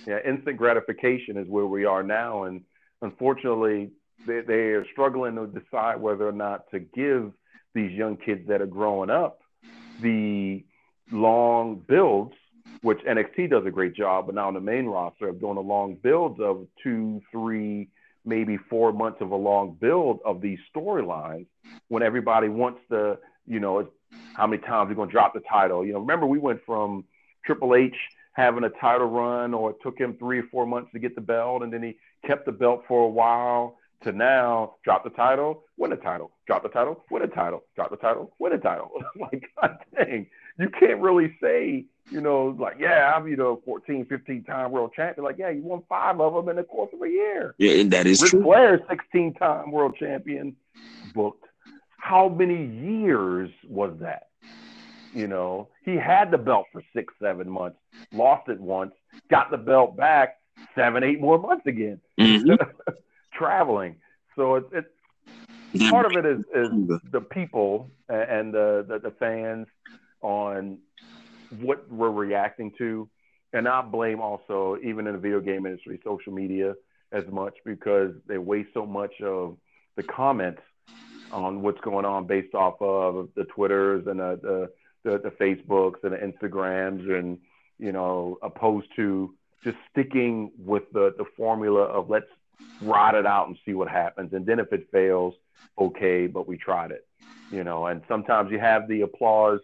[0.06, 2.62] Yeah, instant gratification is where we are now, and
[3.02, 3.90] unfortunately,
[4.26, 7.32] they, they are struggling to decide whether or not to give
[7.74, 9.40] these young kids that are growing up
[10.00, 10.64] the
[11.10, 12.34] long builds,
[12.82, 15.60] which NXT does a great job, but now on the main roster of doing the
[15.60, 17.88] long builds of two, three,
[18.24, 21.46] maybe four months of a long build of these storylines
[21.88, 23.88] when everybody wants to, you know,
[24.34, 25.84] how many times we're going to drop the title.
[25.84, 27.04] You know, remember we went from
[27.44, 27.96] Triple H
[28.34, 31.20] having a title run, or it took him three or four months to get the
[31.20, 31.96] belt, and then he
[32.26, 33.78] kept the belt for a while.
[34.04, 37.90] To now, drop the title, win a title, drop the title, win a title, drop
[37.90, 38.90] the title, win a title.
[39.20, 40.26] like, God dang,
[40.58, 44.92] you can't really say, you know, like, yeah, I'm, you know, 14, 15 time world
[44.94, 45.24] champion.
[45.24, 47.54] Like, yeah, you won five of them in the course of a year.
[47.58, 48.42] Yeah, that is Ric true.
[48.42, 50.56] Flair, 16 time world champion,
[51.14, 51.44] booked.
[51.96, 54.28] How many years was that?
[55.14, 57.78] You know, he had the belt for six, seven months,
[58.12, 58.92] lost it once,
[59.30, 60.36] got the belt back
[60.74, 62.58] seven, eight more months again, Mhm.
[63.32, 63.96] traveling.
[64.36, 64.88] So it's,
[65.74, 69.66] it's part of it is, is the people and the, the, the fans
[70.22, 70.78] on
[71.60, 73.08] what we're reacting to.
[73.52, 76.74] And I blame also, even in the video game industry, social media
[77.12, 79.58] as much because they waste so much of
[79.96, 80.62] the comments
[81.30, 84.70] on what's going on based off of the Twitters and the,
[85.04, 87.38] the, the, the Facebooks and the Instagrams and,
[87.78, 92.26] you know, opposed to just sticking with the, the formula of let's
[92.80, 94.32] ride it out and see what happens.
[94.32, 95.34] And then if it fails,
[95.78, 97.06] okay, but we tried it,
[97.50, 99.60] you know, and sometimes you have the applause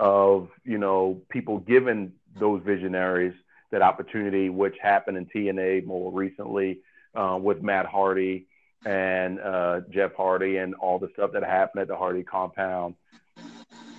[0.00, 3.34] of, you know, people giving those visionaries
[3.70, 6.80] that opportunity, which happened in TNA more recently
[7.14, 8.46] uh, with Matt Hardy
[8.86, 12.94] and uh, Jeff Hardy and all the stuff that happened at the Hardy compound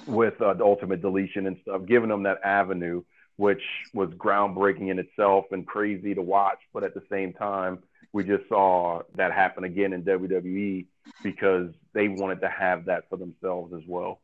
[0.08, 3.04] with uh, the ultimate deletion and stuff, giving them that avenue,
[3.38, 3.62] which
[3.94, 6.58] was groundbreaking in itself and crazy to watch.
[6.74, 10.88] But at the same time, we just saw that happen again in WWE
[11.24, 14.20] because they wanted to have that for themselves as well.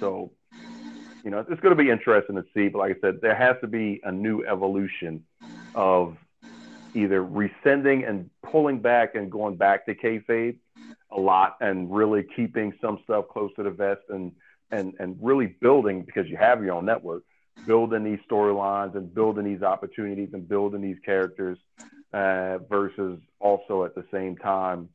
[0.00, 0.32] So,
[1.24, 2.68] you know, it's going to be interesting to see.
[2.68, 5.24] But like I said, there has to be a new evolution
[5.74, 6.16] of
[6.94, 10.56] either rescinding and pulling back and going back to kayfabe
[11.12, 14.32] a lot and really keeping some stuff close to the vest and
[14.70, 17.22] and and really building because you have your own network
[17.66, 21.58] building these storylines and building these opportunities and building these characters
[22.12, 24.88] uh, versus also at the same time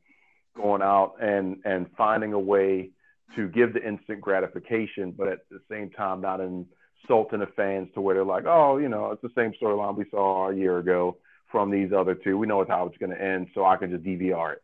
[0.54, 2.90] going out and and finding a way
[3.34, 8.00] to give the instant gratification but at the same time not insulting the fans to
[8.00, 11.16] where they're like oh you know it's the same storyline we saw a year ago
[11.50, 13.90] from these other two we know it's how it's going to end so i can
[13.90, 14.62] just dvr it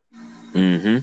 [0.54, 0.98] Mm-hmm.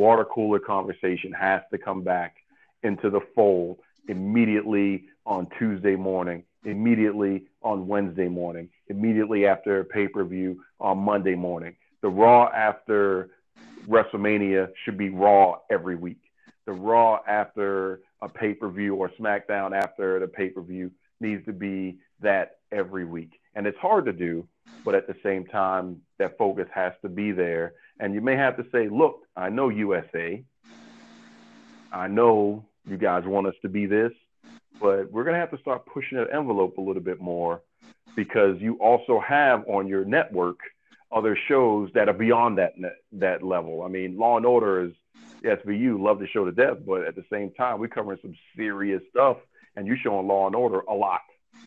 [0.00, 2.36] water cooler conversation has to come back
[2.84, 3.78] into the fold
[4.08, 11.34] immediately on Tuesday morning, immediately on Wednesday morning, immediately after pay per view on Monday
[11.34, 11.74] morning.
[12.02, 13.30] The Raw after
[13.88, 16.20] WrestleMania should be Raw every week.
[16.66, 20.90] The Raw after a pay per view or SmackDown after the pay per view
[21.20, 23.40] needs to be that every week.
[23.54, 24.46] And it's hard to do,
[24.84, 27.74] but at the same time, that focus has to be there.
[28.00, 30.42] And you may have to say, look, I know USA.
[31.92, 34.12] I know you guys want us to be this,
[34.80, 37.62] but we're going to have to start pushing that envelope a little bit more
[38.16, 40.58] because you also have on your network
[41.12, 42.74] other shows that are beyond that
[43.12, 43.82] that level.
[43.82, 44.92] I mean, Law and Order is
[45.44, 49.02] SVU, love the show to death, but at the same time, we're covering some serious
[49.10, 49.36] stuff,
[49.76, 51.20] and you're showing Law and Order a lot.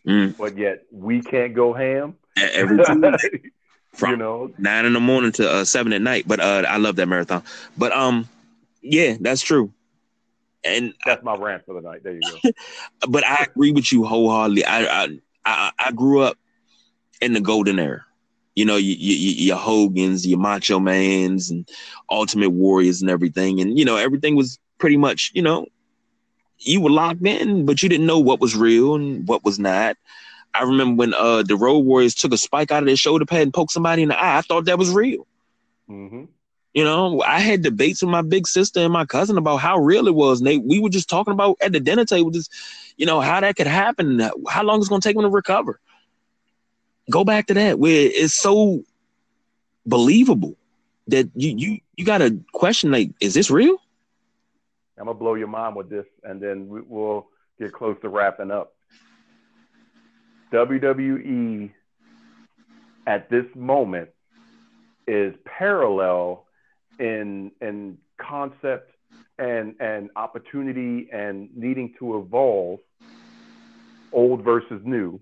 [0.06, 0.36] Mm.
[0.36, 2.14] but yet we can't go ham.
[2.36, 2.78] Every
[3.94, 6.24] From you know, nine in the morning to uh, seven at night.
[6.28, 7.42] But uh, I love that marathon.
[7.76, 8.28] But um,
[8.82, 9.72] yeah, that's true.
[10.62, 12.04] And that's my rant for the night.
[12.04, 12.50] There you go.
[13.08, 14.64] but I agree with you wholeheartedly.
[14.66, 15.08] I I
[15.44, 16.36] I, I grew up
[17.20, 18.04] in the golden era.
[18.58, 21.68] You know, you, you, your Hogan's, your Macho Man's, and
[22.10, 23.60] Ultimate Warriors, and everything.
[23.60, 25.66] And you know, everything was pretty much, you know,
[26.58, 29.96] you were locked in, but you didn't know what was real and what was not.
[30.54, 33.42] I remember when uh the Road Warriors took a spike out of their shoulder pad
[33.42, 34.38] and poked somebody in the eye.
[34.38, 35.24] I thought that was real.
[35.88, 36.24] Mm-hmm.
[36.74, 40.08] You know, I had debates with my big sister and my cousin about how real
[40.08, 40.40] it was.
[40.40, 42.52] And they, we were just talking about at the dinner table, just
[42.96, 45.78] you know how that could happen, how long it's going to take them to recover.
[47.10, 48.82] Go back to that where it's so
[49.86, 50.56] believable
[51.08, 53.76] that you you you got to question like, is this real?
[54.98, 57.28] I'm gonna blow your mind with this, and then we, will
[57.58, 58.74] get close to wrapping up.
[60.52, 61.70] WWE
[63.06, 64.10] at this moment
[65.06, 66.46] is parallel
[66.98, 68.92] in in concept
[69.38, 72.80] and and opportunity and needing to evolve
[74.12, 75.20] old versus new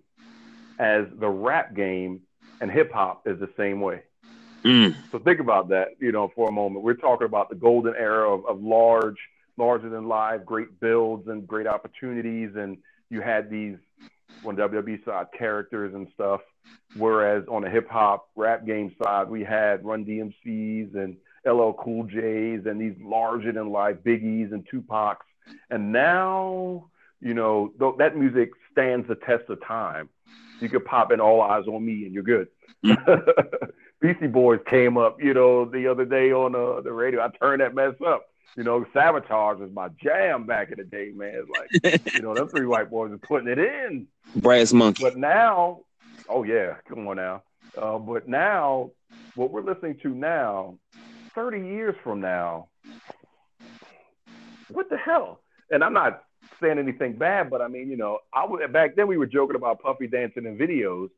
[0.79, 2.21] as the rap game
[2.61, 4.03] and hip hop is the same way.
[4.65, 4.97] Mm.
[5.13, 6.85] So think about that, you know, for a moment.
[6.85, 9.19] We're talking about the golden era of, of large,
[9.57, 12.51] larger than life, great builds and great opportunities.
[12.57, 13.77] And you had these
[14.45, 16.41] on WWE side characters and stuff.
[16.97, 21.17] Whereas on the hip hop rap game side, we had Run DMCs and
[21.47, 25.27] LL Cool J's and these larger than life Biggies and Tupacs.
[25.71, 26.87] And now,
[27.21, 30.09] you know, th- that music stands the test of time.
[30.61, 32.49] You could pop in All eyes on Me and you're good.
[34.01, 37.21] Beastie Boys came up, you know, the other day on uh, the radio.
[37.21, 38.27] I turned that mess up.
[38.57, 41.45] You know, Sabotage was my jam back in the day, man.
[41.45, 44.07] It's like, you know, them three white boys are putting it in.
[44.37, 45.03] Brass Monkey.
[45.03, 45.81] But now,
[46.29, 47.43] oh yeah, come on now.
[47.77, 48.93] Uh, but now,
[49.35, 50.79] what we're listening to now,
[51.35, 52.69] 30 years from now,
[54.69, 55.41] what the hell?
[55.71, 56.23] And I'm not
[56.61, 59.57] saying anything bad, but I mean, you know, I was back then we were joking
[59.57, 61.11] about Puffy dancing in videos,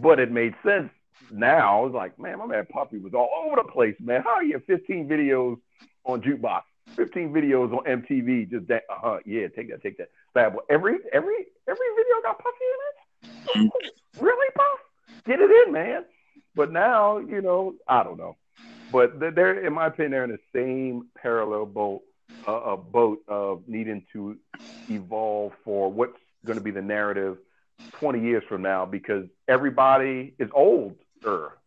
[0.00, 0.90] but it made sense
[1.30, 1.78] now.
[1.78, 4.22] I was like, man, my man Puffy was all over the place, man.
[4.22, 5.58] How are you 15 videos
[6.04, 6.62] on jukebox,
[6.96, 8.50] 15 videos on MTV?
[8.50, 10.08] Just that, uh huh, yeah, take that, take that.
[10.34, 10.60] Bad boy.
[10.70, 13.72] Every every every video got Puffy in it.
[14.20, 15.24] really, Puff?
[15.24, 16.04] Get it in, man.
[16.54, 18.36] But now, you know, I don't know.
[18.92, 22.02] But they're, in my opinion, they're in the same parallel boat,
[22.46, 24.36] uh, a boat of needing to
[24.88, 27.38] evolve for what's going to be the narrative
[27.92, 31.58] 20 years from now because everybody is older.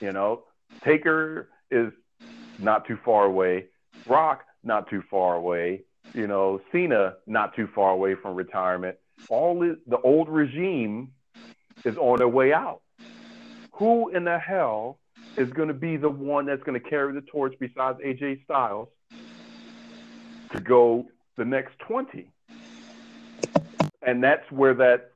[0.00, 0.42] You know,
[0.84, 1.92] Taker is
[2.58, 3.66] not too far away.
[4.06, 5.82] Rock not too far away.
[6.12, 8.96] You know, Cena not too far away from retirement.
[9.28, 11.12] All this, the old regime
[11.84, 12.82] is on their way out.
[13.72, 14.98] Who in the hell
[15.36, 18.88] is going to be the one that's going to carry the torch besides AJ Styles
[20.54, 22.28] to go the next 20?
[24.02, 25.12] And that's where that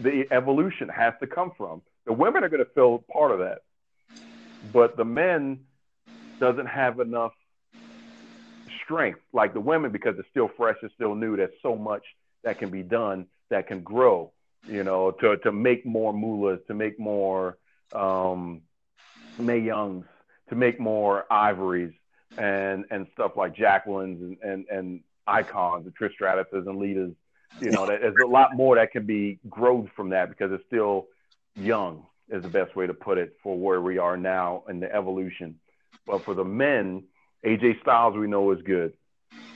[0.00, 1.82] the evolution has to come from.
[2.06, 3.58] The women are going to fill part of that,
[4.72, 5.60] but the men
[6.38, 7.32] doesn't have enough
[8.84, 11.36] strength like the women because it's still fresh, it's still new.
[11.36, 12.02] There's so much
[12.42, 14.32] that can be done that can grow,
[14.66, 17.58] you know, to to make more Moolahs, to make more
[17.92, 18.62] um,
[19.38, 20.06] Mae Youngs,
[20.48, 21.92] to make more ivories
[22.38, 27.12] and and stuff like Jacqueline's and and, and icons, the Trish Stratus's and Lita's.
[27.60, 31.08] You know, there's a lot more that can be growth from that because it's still
[31.56, 34.94] young is the best way to put it for where we are now in the
[34.94, 35.58] evolution.
[36.06, 37.04] But for the men,
[37.44, 38.92] AJ Styles we know is good.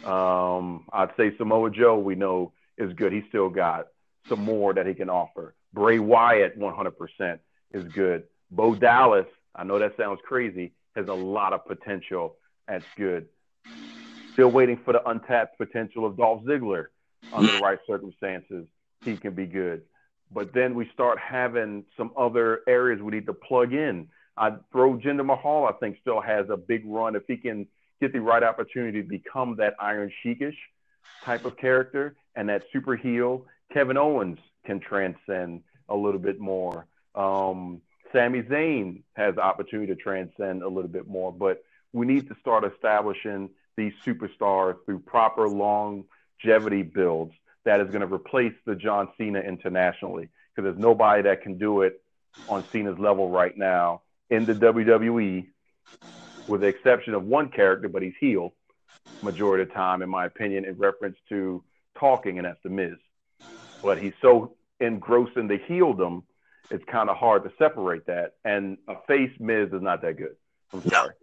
[0.04, 3.12] Um, I'd say Samoa Joe we know is good.
[3.12, 3.86] He still got
[4.28, 5.54] some more that he can offer.
[5.72, 7.38] Bray Wyatt 100%
[7.72, 8.24] is good.
[8.50, 12.36] Bo Dallas, I know that sounds crazy, has a lot of potential.
[12.68, 13.28] That's good.
[14.32, 16.86] Still waiting for the untapped potential of Dolph Ziggler
[17.32, 18.66] under the right circumstances,
[19.04, 19.82] he can be good.
[20.32, 24.08] But then we start having some other areas we need to plug in.
[24.36, 27.66] I'd throw Jinder Mahal, I think, still has a big run if he can
[28.00, 30.56] get the right opportunity to become that Iron Sheikish
[31.24, 33.46] type of character and that super heel.
[33.72, 36.86] Kevin Owens can transcend a little bit more.
[37.14, 37.80] Um,
[38.12, 41.62] Sami Zayn has the opportunity to transcend a little bit more, but
[41.94, 46.04] we need to start establishing these superstars through proper long
[46.44, 47.32] longevity builds
[47.64, 51.82] that is going to replace the John Cena internationally because there's nobody that can do
[51.82, 52.02] it
[52.48, 55.46] on Cena's level right now in the WWE,
[56.48, 58.52] with the exception of one character, but he's heel
[59.22, 61.62] majority of the time, in my opinion, in reference to
[61.98, 62.96] talking, and that's the Miz.
[63.82, 66.22] but he's so engrossed in the heeldom,
[66.70, 68.34] it's kind of hard to separate that.
[68.44, 70.36] And a face Miz is not that good.
[70.72, 71.14] I'm sorry.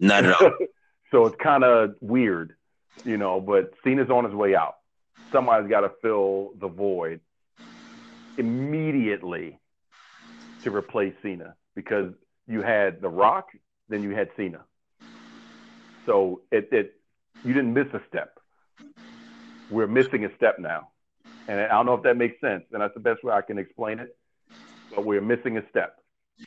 [0.00, 0.52] No, not at all.
[1.10, 2.56] so it's kind of weird,
[3.04, 3.40] you know.
[3.40, 4.76] But Cena's on his way out.
[5.30, 7.20] Somebody's got to fill the void
[8.36, 9.58] immediately
[10.62, 12.12] to replace Cena because
[12.48, 13.48] you had The Rock,
[13.88, 14.64] then you had Cena.
[16.06, 16.94] So it, it
[17.44, 18.38] you didn't miss a step.
[19.70, 20.88] We're missing a step now.
[21.46, 22.64] And I don't know if that makes sense.
[22.72, 24.16] And that's the best way I can explain it.
[24.94, 25.96] But we're missing a step.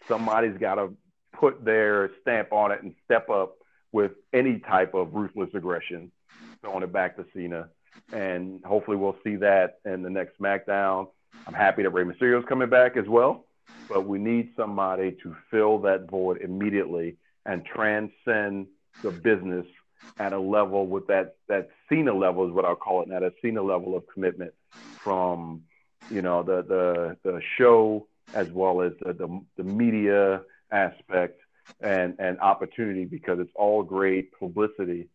[0.08, 0.94] Somebody's got to
[1.34, 3.58] put their stamp on it and step up
[3.92, 6.12] with any type of ruthless aggression,
[6.62, 7.70] throwing it back to Cena.
[8.12, 11.08] And hopefully we'll see that in the next SmackDown.
[11.48, 13.46] I'm happy that Rey Mysterio's coming back as well,
[13.90, 18.68] but we need somebody to fill that void immediately and transcend
[19.02, 19.66] the business
[20.20, 23.34] at a level with that that Cena level is what I'll call it now, that
[23.42, 25.64] Cena level of commitment from
[26.10, 30.42] you know the the the show as well as the the, the media
[30.74, 31.40] aspect
[31.82, 35.08] and and opportunity because it's all great publicity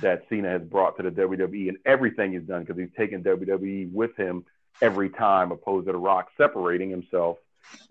[0.00, 3.90] that Cena has brought to the WWE and everything he's done because he's taken WWE
[3.92, 4.44] with him
[4.82, 7.38] every time, opposed to The Rock separating himself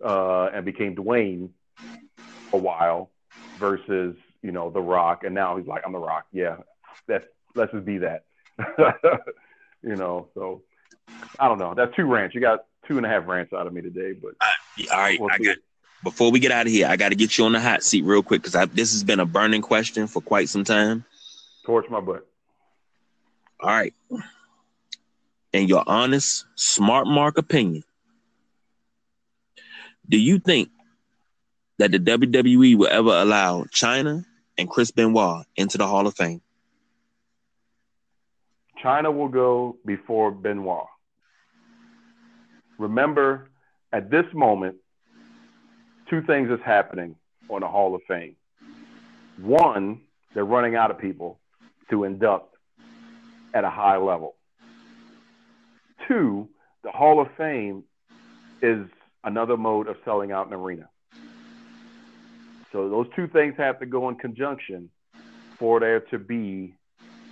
[0.03, 1.49] uh, and became Dwayne
[2.51, 3.09] a while
[3.57, 6.25] versus you know The Rock, and now he's like I'm The Rock.
[6.31, 6.57] Yeah,
[7.07, 8.25] that's let's just be that.
[9.81, 10.61] you know, so
[11.39, 11.73] I don't know.
[11.75, 12.35] That's two rants.
[12.35, 15.19] You got two and a half rants out of me today, but uh, all right,
[15.19, 15.57] we'll I got.
[16.03, 18.03] Before we get out of here, I got to get you on the hot seat
[18.03, 21.05] real quick because this has been a burning question for quite some time.
[21.65, 22.27] Torch my butt.
[23.61, 23.93] All right
[25.53, 27.83] in your honest, smart mark opinion,
[30.09, 30.69] do you think
[31.77, 34.25] that the WWE will ever allow Chyna
[34.57, 36.41] and Chris Benoit into the Hall of Fame?
[38.83, 40.87] Chyna will go before Benoit.
[42.77, 43.49] Remember,
[43.93, 44.77] at this moment,
[46.13, 47.15] two things is happening
[47.49, 48.35] on the Hall of Fame.
[49.41, 50.01] One,
[50.35, 51.39] they're running out of people
[51.89, 52.55] to induct
[53.55, 54.35] at a high level.
[56.07, 56.49] Two,
[56.83, 57.83] the Hall of Fame
[58.61, 58.85] is
[59.23, 60.87] another mode of selling out an arena.
[62.71, 64.91] So those two things have to go in conjunction
[65.57, 66.75] for there to be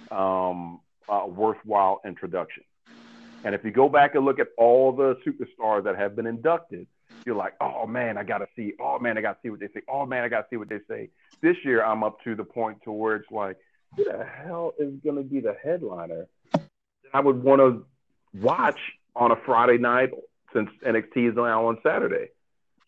[0.10, 2.64] um, a worthwhile introduction.
[3.44, 6.88] And if you go back and look at all the superstars that have been inducted,
[7.26, 8.74] you're like, oh man, I got to see.
[8.80, 9.82] Oh man, I got to see what they say.
[9.90, 11.10] Oh man, I got to see what they say.
[11.42, 13.58] This year, I'm up to the point to where it's like,
[13.96, 16.28] who the hell is to be the headliner?
[16.54, 16.62] that
[17.14, 17.86] I would want to
[18.40, 18.80] watch
[19.16, 20.12] on a Friday night
[20.54, 22.30] since NXT is now on Saturday.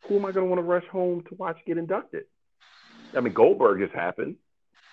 [0.08, 2.24] Who am I to want to rush home to watch get inducted?
[3.16, 4.36] I mean, Goldberg has happened.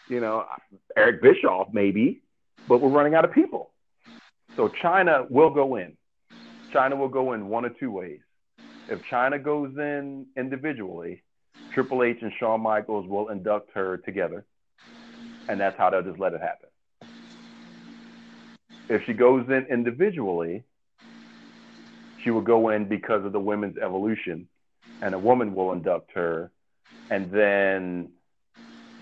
[0.09, 0.45] You know,
[0.97, 2.23] Eric Bischoff maybe,
[2.69, 3.71] but we're running out of people.
[4.57, 5.97] So Chyna will go in.
[6.73, 8.21] Chyna will go in one of two ways.
[8.91, 11.23] If Chyna goes in individually,
[11.73, 14.45] Triple H and Shawn Michaels will induct her together,
[15.49, 16.69] and that's how they'll just let it happen.
[18.89, 20.65] If she goes in individually,
[22.25, 24.49] she will go in because of the women's evolution,
[25.01, 26.51] and a woman will induct her,
[27.11, 28.09] and then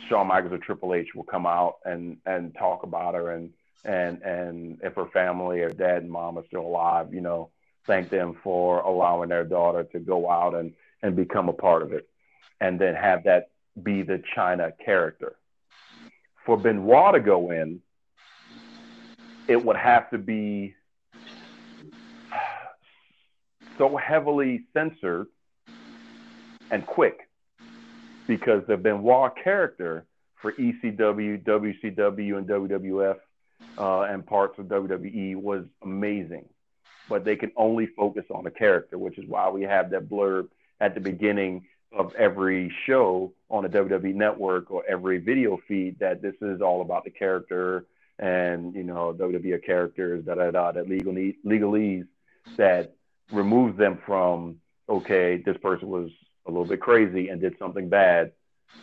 [0.07, 3.55] Shawn Michaels or Triple H will come out and and talk about her, and
[3.87, 7.49] and and if her family or dad and mom are still alive, you know,
[7.89, 11.93] thank them for allowing their daughter to go out and and become a part of
[11.93, 12.09] it,
[12.61, 13.51] and then have that
[13.83, 15.37] be the Chyna character.
[16.45, 17.81] For Benoit to go in,
[19.49, 20.75] it would have to be
[23.77, 25.29] so heavily censored
[26.71, 27.29] and quick
[28.27, 30.05] because the Benoit character
[30.43, 33.17] for ECW, WCW, and WWF
[33.79, 36.45] uh, and parts of WWE was amazing.
[37.09, 40.49] But they can only focus on the character, which is why we have that blurb
[40.81, 46.21] at the beginning of every show on the WWE network or every video feed that
[46.21, 47.87] this is all about the character
[48.19, 52.07] and you know WWE characters da da da that legal legalese
[52.59, 52.95] that
[53.33, 54.57] removes them from
[54.89, 56.11] okay this person was
[56.47, 58.33] a little bit crazy and did something bad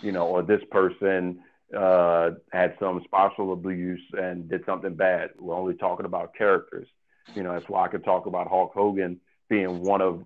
[0.01, 1.39] you know or this person
[1.75, 5.31] uh, had some spousal abuse and did something bad.
[5.39, 6.87] We're only talking about characters
[7.33, 9.19] you know that's why I could talk about Hulk Hogan
[9.49, 10.23] being one of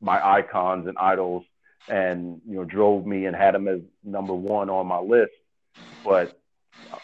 [0.00, 1.44] my icons and idols
[1.88, 5.32] and you know drove me and had him as number one on my list
[6.04, 6.38] but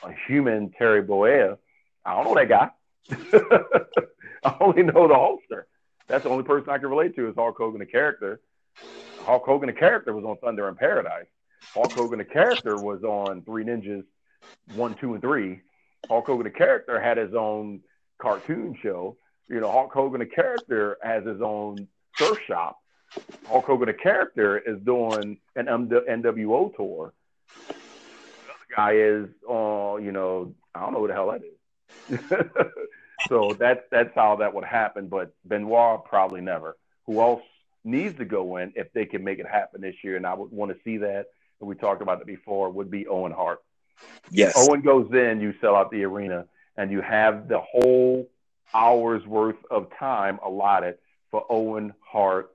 [0.02, 1.58] a human Terry Bollea.
[2.04, 2.70] I don't know that guy.
[4.44, 5.64] I only know the Hulkster.
[6.06, 8.40] That's the only person I can relate to is Hulk Hogan, the character.
[9.20, 11.26] Hulk Hogan, the character, was on Thunder in Paradise.
[11.74, 14.04] Hulk Hogan, the character, was on Three Ninjas,
[14.74, 15.60] one, two, and three.
[16.08, 17.80] Hulk Hogan, the character, had his own
[18.18, 19.16] cartoon show.
[19.50, 22.78] You know, Hulk Hogan, a character, has his own surf shop.
[23.48, 27.12] Hulk Hogan, a character, is doing an NWO tour.
[27.66, 32.20] The other guy is, uh, you know, I don't know who the hell that is.
[33.28, 35.08] so that's that's how that would happen.
[35.08, 36.76] But Benoit probably never.
[37.06, 37.42] Who else
[37.82, 40.16] needs to go in if they can make it happen this year?
[40.16, 41.26] And I would want to see that.
[41.58, 42.70] And we talked about it before.
[42.70, 43.60] Would be Owen Hart.
[44.30, 44.52] Yes.
[44.56, 46.46] Owen goes in, you sell out the arena,
[46.76, 48.30] and you have the whole
[48.74, 50.96] hour's worth of time allotted
[51.30, 52.54] for Owen Hart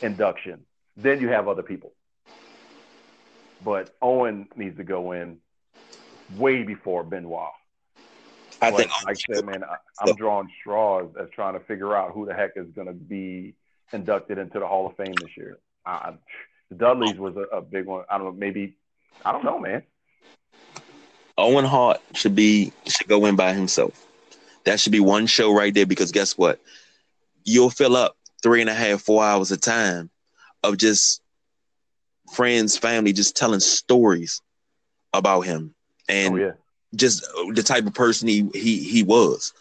[0.00, 0.64] induction.
[0.96, 1.92] Then you have other people.
[3.64, 5.38] But Owen needs to go in
[6.36, 7.50] way before Benoit.
[8.60, 12.12] I think, like I said, man, I, am drawing straws as trying to figure out
[12.12, 13.54] who the heck is going to be
[13.92, 15.58] inducted into the Hall of Fame this year.
[15.84, 16.12] I,
[16.68, 18.04] the Dudleys was a, a big one.
[18.08, 18.76] I don't know, maybe
[19.24, 19.82] I don't know, man.
[21.38, 24.06] Owen Hart should be should go in by himself.
[24.64, 26.60] That should be one show right there because guess what?
[27.44, 30.10] You'll fill up three and a half, four hours of time
[30.62, 31.20] of just
[32.32, 34.40] friends, family, just telling stories
[35.12, 35.74] about him
[36.08, 36.52] and oh, yeah.
[36.94, 39.52] just the type of person he he he was.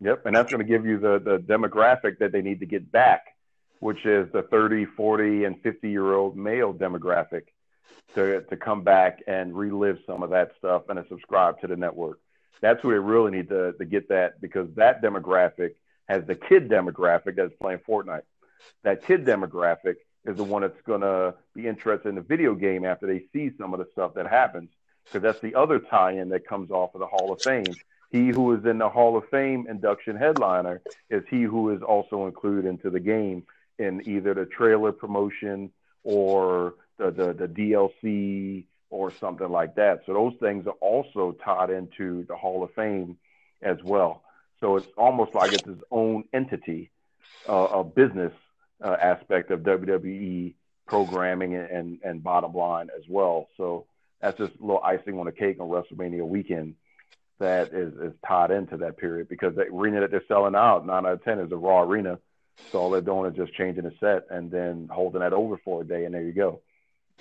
[0.00, 2.90] Yep, and that's going to give you the the demographic that they need to get
[2.90, 3.36] back,
[3.80, 7.44] which is the 30, 40, and 50 year old male demographic
[8.14, 11.76] to, to come back and relive some of that stuff and to subscribe to the
[11.76, 12.18] network.
[12.60, 15.74] That's where they really need to, to get that because that demographic
[16.08, 18.22] has the kid demographic that's playing Fortnite.
[18.84, 22.84] That kid demographic is the one that's going to be interested in the video game
[22.84, 24.70] after they see some of the stuff that happens
[25.04, 27.74] because that's the other tie-in that comes off of the Hall of Fame.
[28.10, 32.26] He who is in the Hall of Fame induction headliner is he who is also
[32.26, 33.44] included into the game
[33.78, 35.70] in either the trailer promotion
[36.04, 40.02] or the, the, the DLC or something like that.
[40.04, 43.16] So those things are also tied into the Hall of Fame
[43.62, 44.22] as well.
[44.60, 46.90] So it's almost like it's its own entity,
[47.48, 48.32] uh, a business
[48.84, 50.54] uh, aspect of WWE
[50.86, 53.48] programming and, and, and bottom line as well.
[53.56, 53.86] So
[54.20, 56.74] that's just a little icing on the cake on WrestleMania weekend
[57.40, 61.06] that is, is tied into that period because the arena that they're selling out, nine
[61.06, 62.18] out of 10 is a Raw Arena.
[62.70, 65.80] So all they're doing is just changing the set and then holding that over for
[65.80, 66.60] a day, and there you go.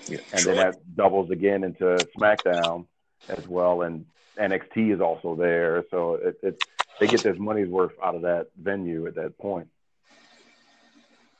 [0.07, 2.85] Yeah, and then that doubles again into SmackDown
[3.29, 4.05] as well, and
[4.37, 5.85] NXT is also there.
[5.91, 6.63] So it, it
[6.99, 9.67] they get their money's worth out of that venue at that point.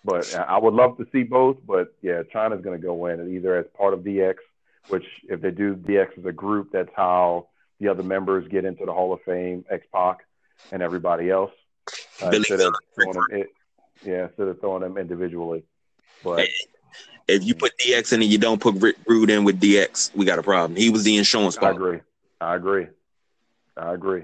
[0.03, 3.55] But I would love to see both, but yeah, Chyna's going to go in either
[3.55, 4.35] as part of DX,
[4.88, 8.85] which if they do DX as a group, that's how the other members get into
[8.85, 10.19] the Hall of Fame, X Pac,
[10.71, 11.51] and everybody else.
[12.21, 13.47] Uh, instead of throwing them, it,
[14.03, 15.63] yeah, instead of throwing them individually.
[16.23, 16.49] But
[17.27, 20.26] if you put DX in and you don't put Rick Rude in with DX, we
[20.26, 20.76] got a problem.
[20.77, 21.99] He was the insurance I agree.
[22.39, 22.88] I agree.
[23.77, 24.23] I agree.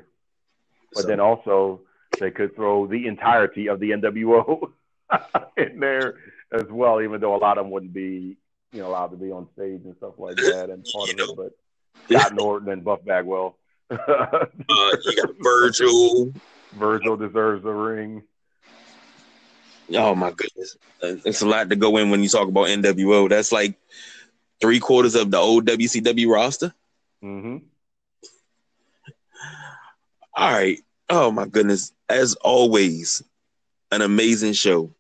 [0.93, 1.07] But so.
[1.07, 1.81] then also
[2.19, 4.71] they could throw the entirety of the NWO
[5.57, 6.15] in there
[6.51, 8.37] as well, even though a lot of them wouldn't be,
[8.71, 11.25] you know, allowed to be on stage and stuff like that and part of know.
[11.25, 11.35] it.
[11.37, 13.57] But Scott Norton and Buff Bagwell.
[13.89, 13.97] uh,
[14.69, 16.33] you got Virgil.
[16.73, 18.23] Virgil deserves a ring.
[19.93, 23.29] Oh my goodness, it's a lot to go in when you talk about NWO.
[23.29, 23.75] That's like
[24.59, 26.73] three quarters of the old WCW roster.
[27.23, 27.57] Mm-hmm.
[30.35, 30.79] All right.
[31.09, 31.93] Oh my goodness.
[32.09, 33.23] As always,
[33.91, 34.93] an amazing show.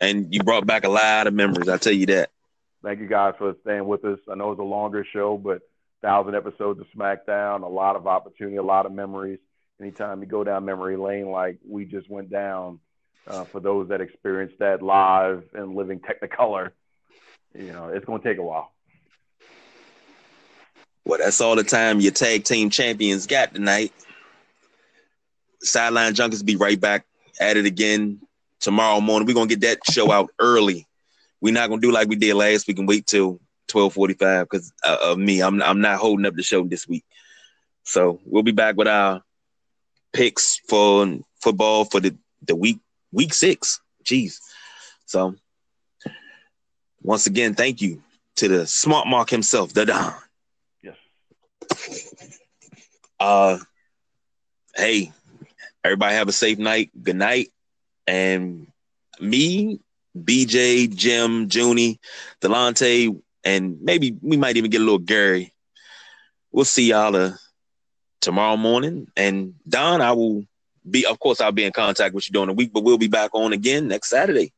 [0.00, 2.30] And you brought back a lot of memories, I tell you that.
[2.82, 4.18] Thank you guys for staying with us.
[4.30, 5.60] I know it's a longer show, but
[6.02, 9.38] thousand episodes of SmackDown, a lot of opportunity, a lot of memories.
[9.78, 12.80] Anytime you go down memory lane like we just went down,
[13.26, 16.70] uh, for those that experienced that live and living Technicolor.
[17.54, 18.72] You know, it's going to take a while.
[21.04, 23.92] Well, that's all the time your tag team champions got tonight.
[25.62, 27.04] Sideline Junkies be right back
[27.40, 28.20] at it again
[28.60, 29.26] tomorrow morning.
[29.26, 30.86] We're gonna get that show out early.
[31.40, 34.48] We're not gonna do like we did last week and wait till twelve forty five
[34.48, 35.42] because uh, of me.
[35.42, 37.04] I'm I'm not holding up the show this week.
[37.82, 39.22] So we'll be back with our
[40.12, 42.16] picks for football for the
[42.46, 42.78] the week
[43.12, 43.80] week six.
[44.04, 44.38] Jeez.
[45.06, 45.34] So
[47.02, 48.02] once again, thank you
[48.36, 50.14] to the smart mark himself, the Don.
[50.82, 50.96] Yes.
[53.18, 53.58] Uh
[54.74, 55.12] hey,
[55.84, 56.90] everybody have a safe night.
[57.02, 57.48] Good night.
[58.06, 58.66] And
[59.20, 59.80] me,
[60.16, 62.00] BJ, Jim, Junie,
[62.40, 65.52] Delonte, and maybe we might even get a little Gary.
[66.52, 67.32] We'll see y'all uh,
[68.20, 69.06] tomorrow morning.
[69.16, 70.44] And Don, I will
[70.90, 73.08] be, of course, I'll be in contact with you during the week, but we'll be
[73.08, 74.52] back on again next Saturday.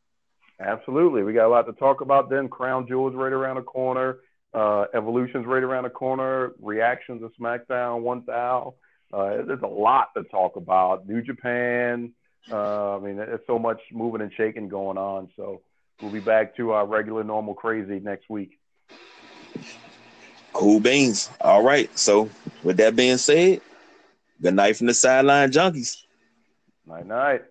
[0.61, 1.23] Absolutely.
[1.23, 2.49] We got a lot to talk about then.
[2.49, 4.19] Crown Jewels right around the corner.
[4.55, 6.53] Uh, Evolution's right around the corner.
[6.61, 8.75] Reactions to SmackDown, one thou.
[9.13, 11.09] Uh, there's a lot to talk about.
[11.09, 12.13] New Japan,
[12.51, 15.31] Uh, I mean, there's so much moving and shaking going on.
[15.37, 15.63] So
[16.01, 18.59] we'll be back to our regular, normal, crazy next week.
[20.53, 21.31] Cool beans.
[21.41, 21.97] All right.
[21.99, 22.29] So
[22.63, 23.61] with that being said,
[24.41, 26.03] good night from the sideline junkies.
[26.87, 27.43] Night night.